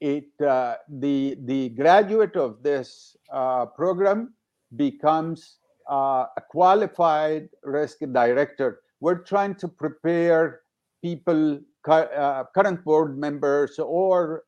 It 0.00 0.30
the 0.38 1.36
the 1.44 1.70
graduate 1.70 2.36
of 2.36 2.62
this 2.62 3.16
program 3.74 4.32
becomes 4.76 5.56
uh, 5.90 6.26
a 6.36 6.42
qualified 6.50 7.48
risk 7.62 7.98
director. 8.12 8.80
We're 9.00 9.22
trying 9.24 9.54
to 9.56 9.68
prepare 9.68 10.60
people, 11.02 11.60
uh, 11.86 12.44
current 12.54 12.84
board 12.84 13.16
members 13.18 13.78
or 13.78 14.44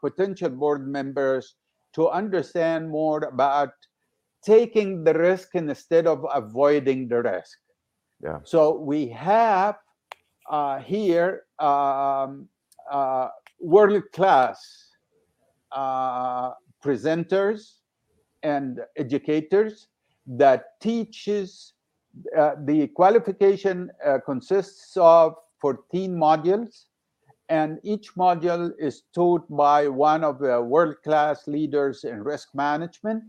potential 0.00 0.50
board 0.50 0.86
members, 0.86 1.54
to 1.94 2.08
understand 2.08 2.88
more 2.90 3.24
about 3.24 3.70
taking 4.44 5.02
the 5.04 5.14
risk 5.14 5.54
instead 5.54 6.06
of 6.06 6.24
avoiding 6.32 7.08
the 7.08 7.22
risk. 7.22 7.58
Yeah. 8.22 8.38
So 8.44 8.78
we 8.78 9.08
have 9.08 9.76
uh, 10.48 10.78
here 10.80 11.44
um, 11.58 12.48
uh, 12.90 13.28
world 13.60 14.04
class 14.12 14.94
uh, 15.72 16.52
presenters 16.84 17.77
and 18.42 18.80
educators 18.96 19.88
that 20.26 20.80
teaches 20.80 21.74
uh, 22.36 22.52
the 22.64 22.88
qualification 22.88 23.90
uh, 24.04 24.18
consists 24.24 24.96
of 24.96 25.34
14 25.60 26.14
modules 26.14 26.84
and 27.48 27.78
each 27.82 28.14
module 28.14 28.72
is 28.78 29.02
taught 29.14 29.48
by 29.48 29.88
one 29.88 30.22
of 30.22 30.38
the 30.38 30.60
world-class 30.60 31.46
leaders 31.46 32.04
in 32.04 32.22
risk 32.22 32.48
management. 32.54 33.24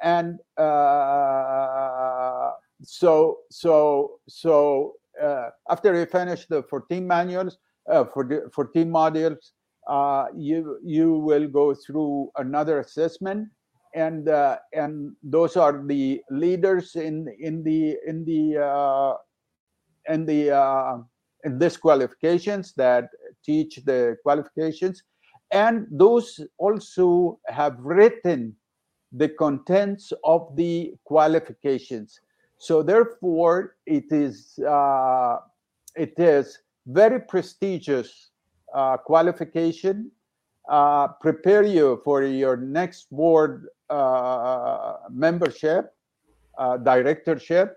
And 0.00 0.38
uh, 0.56 2.52
so 2.82 3.38
so 3.50 4.20
so 4.28 4.94
uh, 5.20 5.48
after 5.70 5.98
you 5.98 6.06
finish 6.06 6.46
the 6.46 6.62
14 6.64 7.06
manuals 7.06 7.58
uh, 7.90 8.04
for 8.04 8.24
the 8.24 8.50
14 8.52 8.90
modules 8.90 9.50
uh, 9.88 10.26
you 10.36 10.78
you 10.84 11.14
will 11.14 11.48
go 11.48 11.74
through 11.74 12.30
another 12.36 12.80
assessment 12.80 13.48
and 13.94 14.28
uh, 14.28 14.58
and 14.72 15.14
those 15.22 15.56
are 15.56 15.82
the 15.86 16.22
leaders 16.30 16.96
in 16.96 17.28
in 17.38 17.62
the 17.62 17.96
in 18.06 18.24
the 18.24 18.58
uh, 18.58 19.14
in 20.08 20.26
the 20.26 20.50
uh, 20.50 20.98
in 21.44 21.58
this 21.58 21.76
qualifications 21.76 22.72
that 22.76 23.08
teach 23.44 23.80
the 23.84 24.16
qualifications. 24.22 25.02
And 25.50 25.86
those 25.90 26.40
also 26.58 27.38
have 27.46 27.76
written 27.78 28.56
the 29.12 29.28
contents 29.28 30.12
of 30.24 30.56
the 30.56 30.94
qualifications. 31.04 32.18
So 32.58 32.82
therefore 32.82 33.76
it 33.86 34.04
is 34.10 34.58
uh, 34.66 35.38
it 35.94 36.14
is 36.18 36.58
very 36.86 37.20
prestigious 37.20 38.30
uh, 38.74 38.96
qualification. 38.96 40.10
Uh, 40.68 41.08
prepare 41.20 41.64
you 41.64 42.00
for 42.04 42.22
your 42.22 42.56
next 42.56 43.10
board 43.10 43.66
uh, 43.92 44.96
membership 45.10 45.92
uh, 46.58 46.76
directorship 46.78 47.76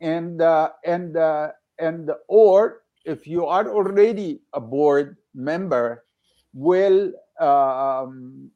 and 0.00 0.40
uh, 0.40 0.70
and 0.84 1.16
uh, 1.16 1.50
and 1.78 2.10
or 2.28 2.82
if 3.04 3.26
you 3.26 3.44
are 3.44 3.68
already 3.68 4.40
a 4.54 4.60
board 4.60 5.16
member 5.34 6.04
will 6.54 7.12
um, 7.40 8.50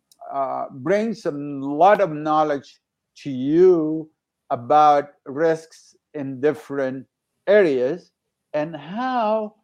bring 0.80 1.12
some 1.12 1.60
lot 1.60 2.00
of 2.00 2.10
knowledge 2.10 2.80
to 3.16 3.30
you 3.30 4.08
about 4.48 5.10
risks 5.26 5.94
in 6.14 6.40
different 6.40 7.06
areas 7.46 8.10
and 8.54 8.74
how 8.74 9.54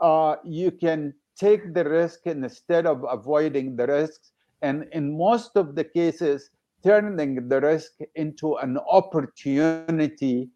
uh, 0.00 0.36
you 0.44 0.70
can 0.70 1.14
take 1.36 1.74
the 1.74 1.84
risk 1.84 2.26
instead 2.26 2.86
of 2.86 3.04
avoiding 3.08 3.76
the 3.76 3.86
risks. 3.86 4.32
And 4.62 4.86
in 4.92 5.16
most 5.16 5.56
of 5.56 5.74
the 5.74 5.84
cases 5.84 6.50
turning 6.84 7.48
the 7.48 7.60
risk 7.60 7.92
into 8.14 8.56
an 8.56 8.78
opportunity 8.88 10.50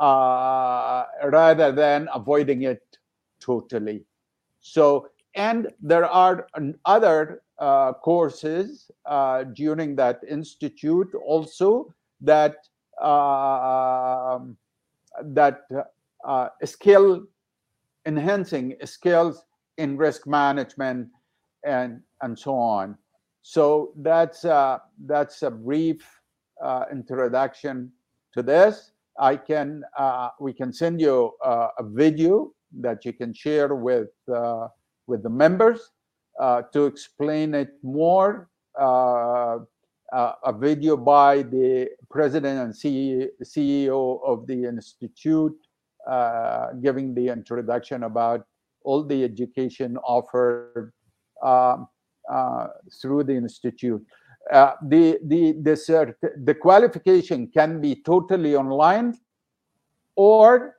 uh, 0.00 1.04
rather 1.24 1.70
than 1.72 2.08
avoiding 2.14 2.62
it 2.62 2.82
totally. 3.40 4.04
So, 4.60 5.08
and 5.34 5.70
there 5.82 6.06
are 6.06 6.46
other 6.86 7.42
uh, 7.58 7.92
courses 7.92 8.90
uh, 9.04 9.44
during 9.44 9.94
that 9.96 10.20
institute 10.28 11.12
also 11.26 11.92
that 12.20 12.56
uh, 13.00 14.38
that 15.22 15.62
uh, 16.24 16.48
skill 16.64 17.22
enhancing 18.06 18.76
skills 18.84 19.44
in 19.76 19.96
risk 19.96 20.26
management 20.26 21.08
and 21.64 22.00
and 22.22 22.38
so 22.38 22.54
on. 22.54 22.96
So 23.46 23.92
that's 23.96 24.46
uh, 24.46 24.78
that's 25.04 25.42
a 25.42 25.50
brief 25.50 26.02
uh, 26.64 26.84
introduction 26.90 27.92
to 28.32 28.42
this. 28.42 28.92
I 29.20 29.36
can 29.36 29.82
uh, 29.98 30.30
we 30.40 30.54
can 30.54 30.72
send 30.72 30.98
you 30.98 31.32
uh, 31.44 31.68
a 31.78 31.84
video 31.84 32.52
that 32.80 33.04
you 33.04 33.12
can 33.12 33.34
share 33.34 33.74
with 33.74 34.08
uh, 34.34 34.68
with 35.06 35.22
the 35.22 35.28
members 35.28 35.92
uh, 36.40 36.62
to 36.72 36.86
explain 36.86 37.54
it 37.54 37.74
more. 37.82 38.48
Uh, 38.80 39.58
uh, 40.14 40.32
a 40.44 40.52
video 40.52 40.96
by 40.96 41.42
the 41.42 41.88
president 42.08 42.60
and 42.60 42.72
CEO 42.72 44.20
of 44.24 44.46
the 44.46 44.64
institute, 44.64 45.56
uh, 46.08 46.68
giving 46.80 47.14
the 47.14 47.28
introduction 47.28 48.04
about 48.04 48.46
all 48.84 49.02
the 49.04 49.24
education 49.24 49.98
offered 49.98 50.92
um, 51.42 51.88
through 53.00 53.24
the 53.24 53.34
institute. 53.34 54.04
Uh, 54.52 54.72
the 54.82 55.18
the 55.24 55.52
the 55.62 55.70
cert, 55.70 56.14
the 56.44 56.54
qualification 56.54 57.46
can 57.46 57.80
be 57.80 58.02
totally 58.02 58.54
online 58.54 59.16
or 60.16 60.76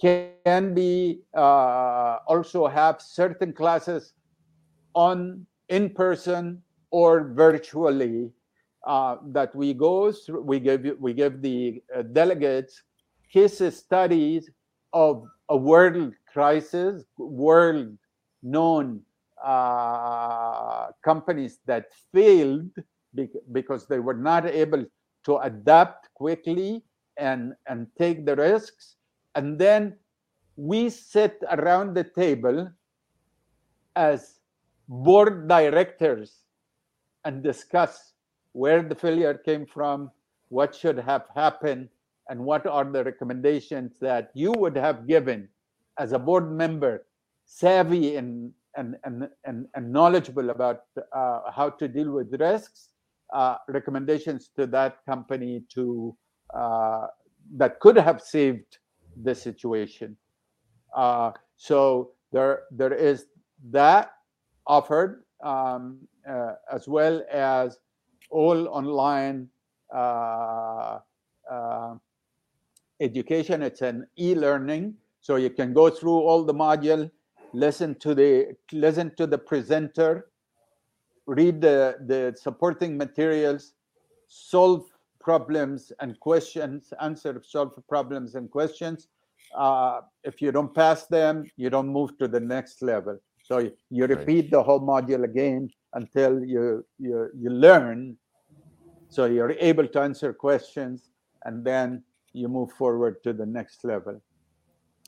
can 0.00 0.72
be 0.72 1.22
uh, 1.36 2.18
also 2.28 2.66
have 2.66 3.02
certain 3.02 3.52
classes 3.52 4.14
on 4.94 5.44
in 5.68 5.90
person 5.90 6.62
or 6.90 7.32
virtually 7.34 8.30
uh, 8.86 9.16
that 9.26 9.54
we 9.54 9.74
go 9.74 10.12
through 10.12 10.42
we 10.42 10.60
give 10.60 10.86
we 10.98 11.12
give 11.12 11.42
the 11.42 11.82
uh, 11.96 12.02
delegates 12.02 12.82
case 13.32 13.62
studies 13.74 14.50
of 14.92 15.24
a 15.48 15.56
world 15.56 16.12
crisis 16.32 17.04
world 17.16 17.96
known 18.42 19.00
uh, 19.44 20.88
companies 21.04 21.58
that 21.66 21.86
failed 22.14 22.70
because 23.52 23.86
they 23.86 23.98
were 23.98 24.14
not 24.14 24.46
able 24.46 24.84
to 25.24 25.36
adapt 25.38 26.08
quickly 26.14 26.82
and 27.18 27.54
and 27.66 27.86
take 27.98 28.24
the 28.24 28.36
risks. 28.36 28.96
And 29.34 29.58
then 29.58 29.96
we 30.56 30.90
sit 30.90 31.42
around 31.50 31.94
the 31.94 32.04
table 32.04 32.70
as 33.96 34.40
board 34.88 35.48
directors 35.48 36.44
and 37.24 37.42
discuss 37.42 38.12
where 38.52 38.82
the 38.82 38.94
failure 38.94 39.34
came 39.34 39.64
from 39.66 40.10
what 40.48 40.74
should 40.74 40.98
have 40.98 41.24
happened 41.34 41.88
and 42.28 42.40
what 42.40 42.66
are 42.66 42.84
the 42.84 43.02
recommendations 43.04 43.98
that 44.00 44.30
you 44.34 44.52
would 44.52 44.76
have 44.76 45.06
given 45.06 45.48
as 45.98 46.12
a 46.12 46.18
board 46.18 46.52
member 46.52 47.06
savvy 47.44 48.16
and 48.16 48.52
and 48.76 48.96
and 49.04 49.28
and, 49.44 49.92
knowledgeable 49.92 50.50
about 50.50 50.82
uh, 51.12 51.50
how 51.50 51.68
to 51.70 51.88
deal 51.88 52.10
with 52.10 52.32
risks 52.40 52.88
uh, 53.32 53.56
recommendations 53.68 54.50
to 54.56 54.66
that 54.66 54.98
company 55.06 55.62
to 55.74 56.16
uh, 56.54 57.06
that 57.56 57.80
could 57.80 57.96
have 57.96 58.20
saved 58.20 58.78
the 59.22 59.34
situation. 59.34 60.16
Uh, 60.94 61.32
so 61.56 62.10
there 62.32 62.64
there 62.70 62.92
is 62.92 63.26
that 63.70 64.12
offered 64.66 65.24
um, 65.42 65.98
uh, 66.28 66.54
as 66.70 66.86
well 66.86 67.22
as 67.30 67.78
all 68.30 68.68
online 68.68 69.48
uh, 69.94 70.98
education. 73.00 73.62
It's 73.62 73.82
an 73.82 74.06
e-learning, 74.18 74.94
so 75.20 75.36
you 75.36 75.50
can 75.50 75.72
go 75.72 75.90
through 75.90 76.18
all 76.20 76.44
the 76.44 76.54
module, 76.54 77.10
listen 77.52 77.94
to 77.96 78.14
the 78.14 78.56
listen 78.72 79.14
to 79.16 79.26
the 79.26 79.38
presenter, 79.38 80.28
read 81.26 81.60
the, 81.60 81.96
the 82.06 82.34
supporting 82.40 82.96
materials, 82.96 83.74
solve 84.28 84.84
problems 85.20 85.92
and 86.00 86.18
questions, 86.20 86.92
answer 87.00 87.42
solve 87.46 87.72
problems 87.88 88.34
and 88.34 88.50
questions. 88.50 89.08
Uh, 89.56 90.00
if 90.24 90.40
you 90.40 90.50
don't 90.50 90.74
pass 90.74 91.06
them, 91.06 91.44
you 91.56 91.68
don't 91.68 91.88
move 91.88 92.16
to 92.18 92.26
the 92.26 92.40
next 92.40 92.82
level. 92.82 93.18
So 93.44 93.70
you, 93.90 94.06
repeat 94.06 94.44
right. 94.44 94.50
the 94.50 94.62
whole 94.62 94.80
module 94.80 95.24
again 95.24 95.70
until 95.94 96.44
you, 96.44 96.84
you 96.98 97.28
you 97.36 97.50
learn. 97.50 98.16
So 99.10 99.26
you're 99.26 99.50
able 99.58 99.86
to 99.88 100.00
answer 100.00 100.32
questions, 100.32 101.10
and 101.44 101.62
then 101.64 102.02
you 102.32 102.48
move 102.48 102.72
forward 102.72 103.22
to 103.24 103.34
the 103.34 103.44
next 103.44 103.84
level. 103.84 104.22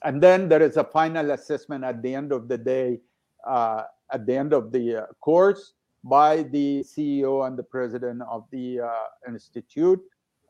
And 0.04 0.22
then 0.22 0.48
there 0.48 0.62
is 0.62 0.76
a 0.76 0.84
final 0.84 1.30
assessment 1.30 1.82
at 1.82 2.02
the 2.02 2.14
end 2.14 2.30
of 2.30 2.46
the 2.46 2.58
day, 2.58 3.00
uh, 3.46 3.84
at 4.12 4.26
the 4.26 4.36
end 4.36 4.52
of 4.52 4.70
the 4.70 4.96
uh, 4.96 5.06
course, 5.20 5.72
by 6.04 6.42
the 6.42 6.84
CEO 6.84 7.46
and 7.46 7.58
the 7.58 7.62
president 7.62 8.20
of 8.30 8.44
the 8.52 8.80
uh, 8.80 8.90
institute 9.26 10.00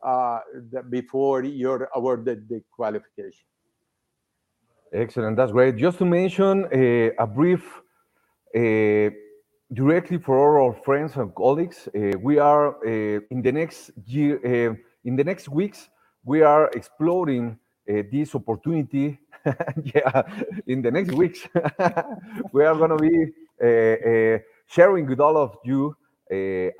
uh, 0.05 0.41
the, 0.73 0.83
before 0.83 1.45
you're 1.45 1.89
awarded 1.95 2.49
the 2.49 2.63
qualification. 2.73 3.47
Excellent, 4.93 5.37
that's 5.37 5.53
great. 5.53 5.77
Just 5.77 5.99
to 5.99 6.05
mention 6.05 6.65
uh, 6.65 7.23
a 7.23 7.27
brief, 7.27 7.81
uh, 8.55 9.11
directly 9.73 10.19
for 10.19 10.39
all 10.39 10.67
our 10.67 10.83
friends 10.85 11.17
and 11.17 11.35
colleagues, 11.35 11.89
uh, 11.97 12.19
we 12.21 12.39
are 12.39 12.77
uh, 12.85 13.21
in 13.31 13.41
the 13.41 13.53
next 13.53 13.93
year, 14.05 14.77
in 15.05 15.17
the 15.17 15.25
next 15.25 15.49
weeks, 15.49 15.89
we 16.25 16.43
are 16.43 16.69
exploring 16.75 17.59
Eh, 17.87 18.03
this 18.11 18.35
opportunity. 18.35 19.19
yeah, 19.95 20.23
in 20.67 20.81
the 20.81 20.91
next 20.91 21.13
weeks, 21.13 21.47
we 22.53 22.65
are 22.65 22.75
going 22.75 22.91
to 22.91 22.97
be 22.97 23.27
eh, 23.61 23.67
eh, 23.67 24.39
sharing 24.67 25.07
with 25.07 25.21
all 25.21 25.37
of 25.37 25.57
you 25.65 25.95
a, 26.33 26.73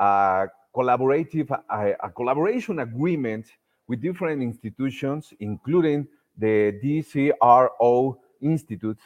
collaborative, 0.75 1.51
a, 1.51 1.95
a, 2.03 2.11
collaboration 2.11 2.79
agreement 2.79 3.47
with 3.87 4.01
different 4.01 4.43
institutions, 4.43 5.35
including 5.41 6.07
the 6.39 6.73
DCRO 6.83 8.17
Institute, 8.41 8.99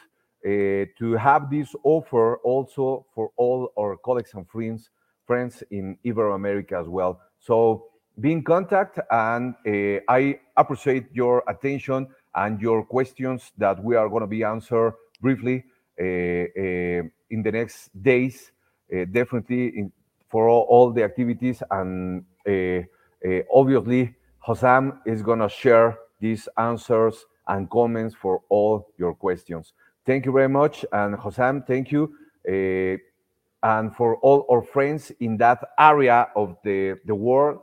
uh, 0.45 0.49
to 0.97 1.17
have 1.19 1.49
this 1.49 1.75
offer 1.83 2.37
also 2.45 3.05
for 3.13 3.31
all 3.35 3.73
our 3.77 3.97
colleagues 3.97 4.33
and 4.35 4.47
friends, 4.47 4.89
friends 5.27 5.63
in 5.69 5.97
Iberoamerica 6.05 6.79
as 6.79 6.87
well. 6.87 7.19
So 7.39 7.87
be 8.19 8.31
in 8.31 8.43
contact, 8.43 8.99
and 9.09 9.55
uh, 9.65 9.99
I 10.07 10.39
appreciate 10.57 11.07
your 11.13 11.43
attention 11.47 12.07
and 12.35 12.61
your 12.61 12.83
questions 12.83 13.51
that 13.57 13.83
we 13.83 13.95
are 13.95 14.09
going 14.09 14.21
to 14.21 14.27
be 14.27 14.43
answered 14.43 14.93
briefly 15.21 15.63
uh, 15.99 16.03
uh 16.03 17.03
in 17.31 17.43
the 17.43 17.51
next 17.51 17.89
days 18.01 18.51
uh, 18.93 19.05
definitely 19.11 19.67
in, 19.67 19.91
for 20.29 20.47
all, 20.47 20.65
all, 20.69 20.91
the 20.91 21.03
activities 21.03 21.61
and 21.71 22.23
obviously, 23.53 24.15
Hossam 24.45 24.99
is 25.05 25.21
going 25.21 25.39
to 25.39 25.49
share 25.49 25.97
these 26.19 26.47
answers 26.57 27.25
and 27.47 27.69
comments 27.69 28.15
for 28.15 28.41
all 28.49 28.87
your 28.97 29.13
questions. 29.13 29.73
Thank 30.05 30.25
you 30.25 30.31
very 30.31 30.49
much. 30.49 30.85
And 30.91 31.15
Hossam, 31.15 31.65
thank 31.67 31.91
you. 31.91 32.13
and 33.61 33.95
for 33.95 34.17
all 34.17 34.45
our 34.49 34.61
friends 34.61 35.11
in 35.19 35.37
that 35.37 35.59
area 35.77 36.27
of 36.35 36.55
the, 36.63 36.95
the 37.05 37.15
world 37.15 37.59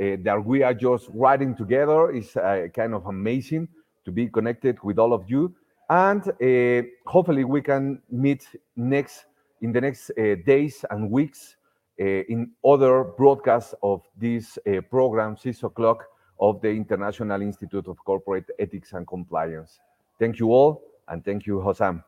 Uh, 0.00 0.16
that 0.22 0.44
we 0.44 0.62
are 0.62 0.74
just 0.74 1.08
riding 1.12 1.56
together 1.56 2.12
is 2.12 2.36
uh, 2.36 2.68
kind 2.74 2.94
of 2.94 3.06
amazing 3.06 3.66
to 4.04 4.12
be 4.12 4.28
connected 4.28 4.78
with 4.84 4.98
all 4.98 5.12
of 5.12 5.24
you. 5.28 5.52
And 5.90 6.22
uh, 6.28 6.86
hopefully 7.06 7.44
we 7.44 7.62
can 7.62 8.00
meet 8.10 8.46
next 8.76 9.24
in 9.60 9.72
the 9.72 9.80
next 9.80 10.12
days 10.46 10.84
and 10.90 11.10
weeks 11.10 11.56
in 11.98 12.52
other 12.64 13.02
broadcasts 13.02 13.74
of 13.82 14.02
this 14.16 14.56
program, 14.88 15.36
6 15.36 15.64
o'clock 15.64 16.04
of 16.38 16.60
the 16.60 16.68
International 16.68 17.42
Institute 17.42 17.88
of 17.88 17.96
Corporate 18.04 18.46
Ethics 18.60 18.92
and 18.92 19.04
Compliance. 19.04 19.80
Thank 20.20 20.38
you 20.38 20.52
all, 20.52 20.82
and 21.08 21.24
thank 21.24 21.44
you, 21.44 21.58
Hossam. 21.58 22.04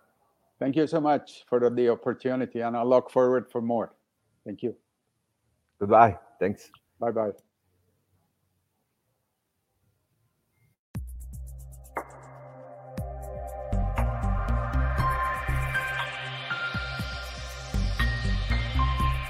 Thank 0.61 0.77
you 0.77 0.87
so 0.87 1.01
much 1.01 1.45
for 1.49 1.71
the 1.71 1.89
opportunity, 1.89 2.61
and 2.61 2.77
I 2.77 2.83
look 2.83 3.11
forward 3.11 3.51
for 3.51 3.61
more. 3.61 3.95
Thank 4.45 4.63
you. 4.63 4.77
Goodbye. 5.81 6.19
Thanks. 6.39 6.71
Bye 7.01 7.11
bye. 7.11 7.50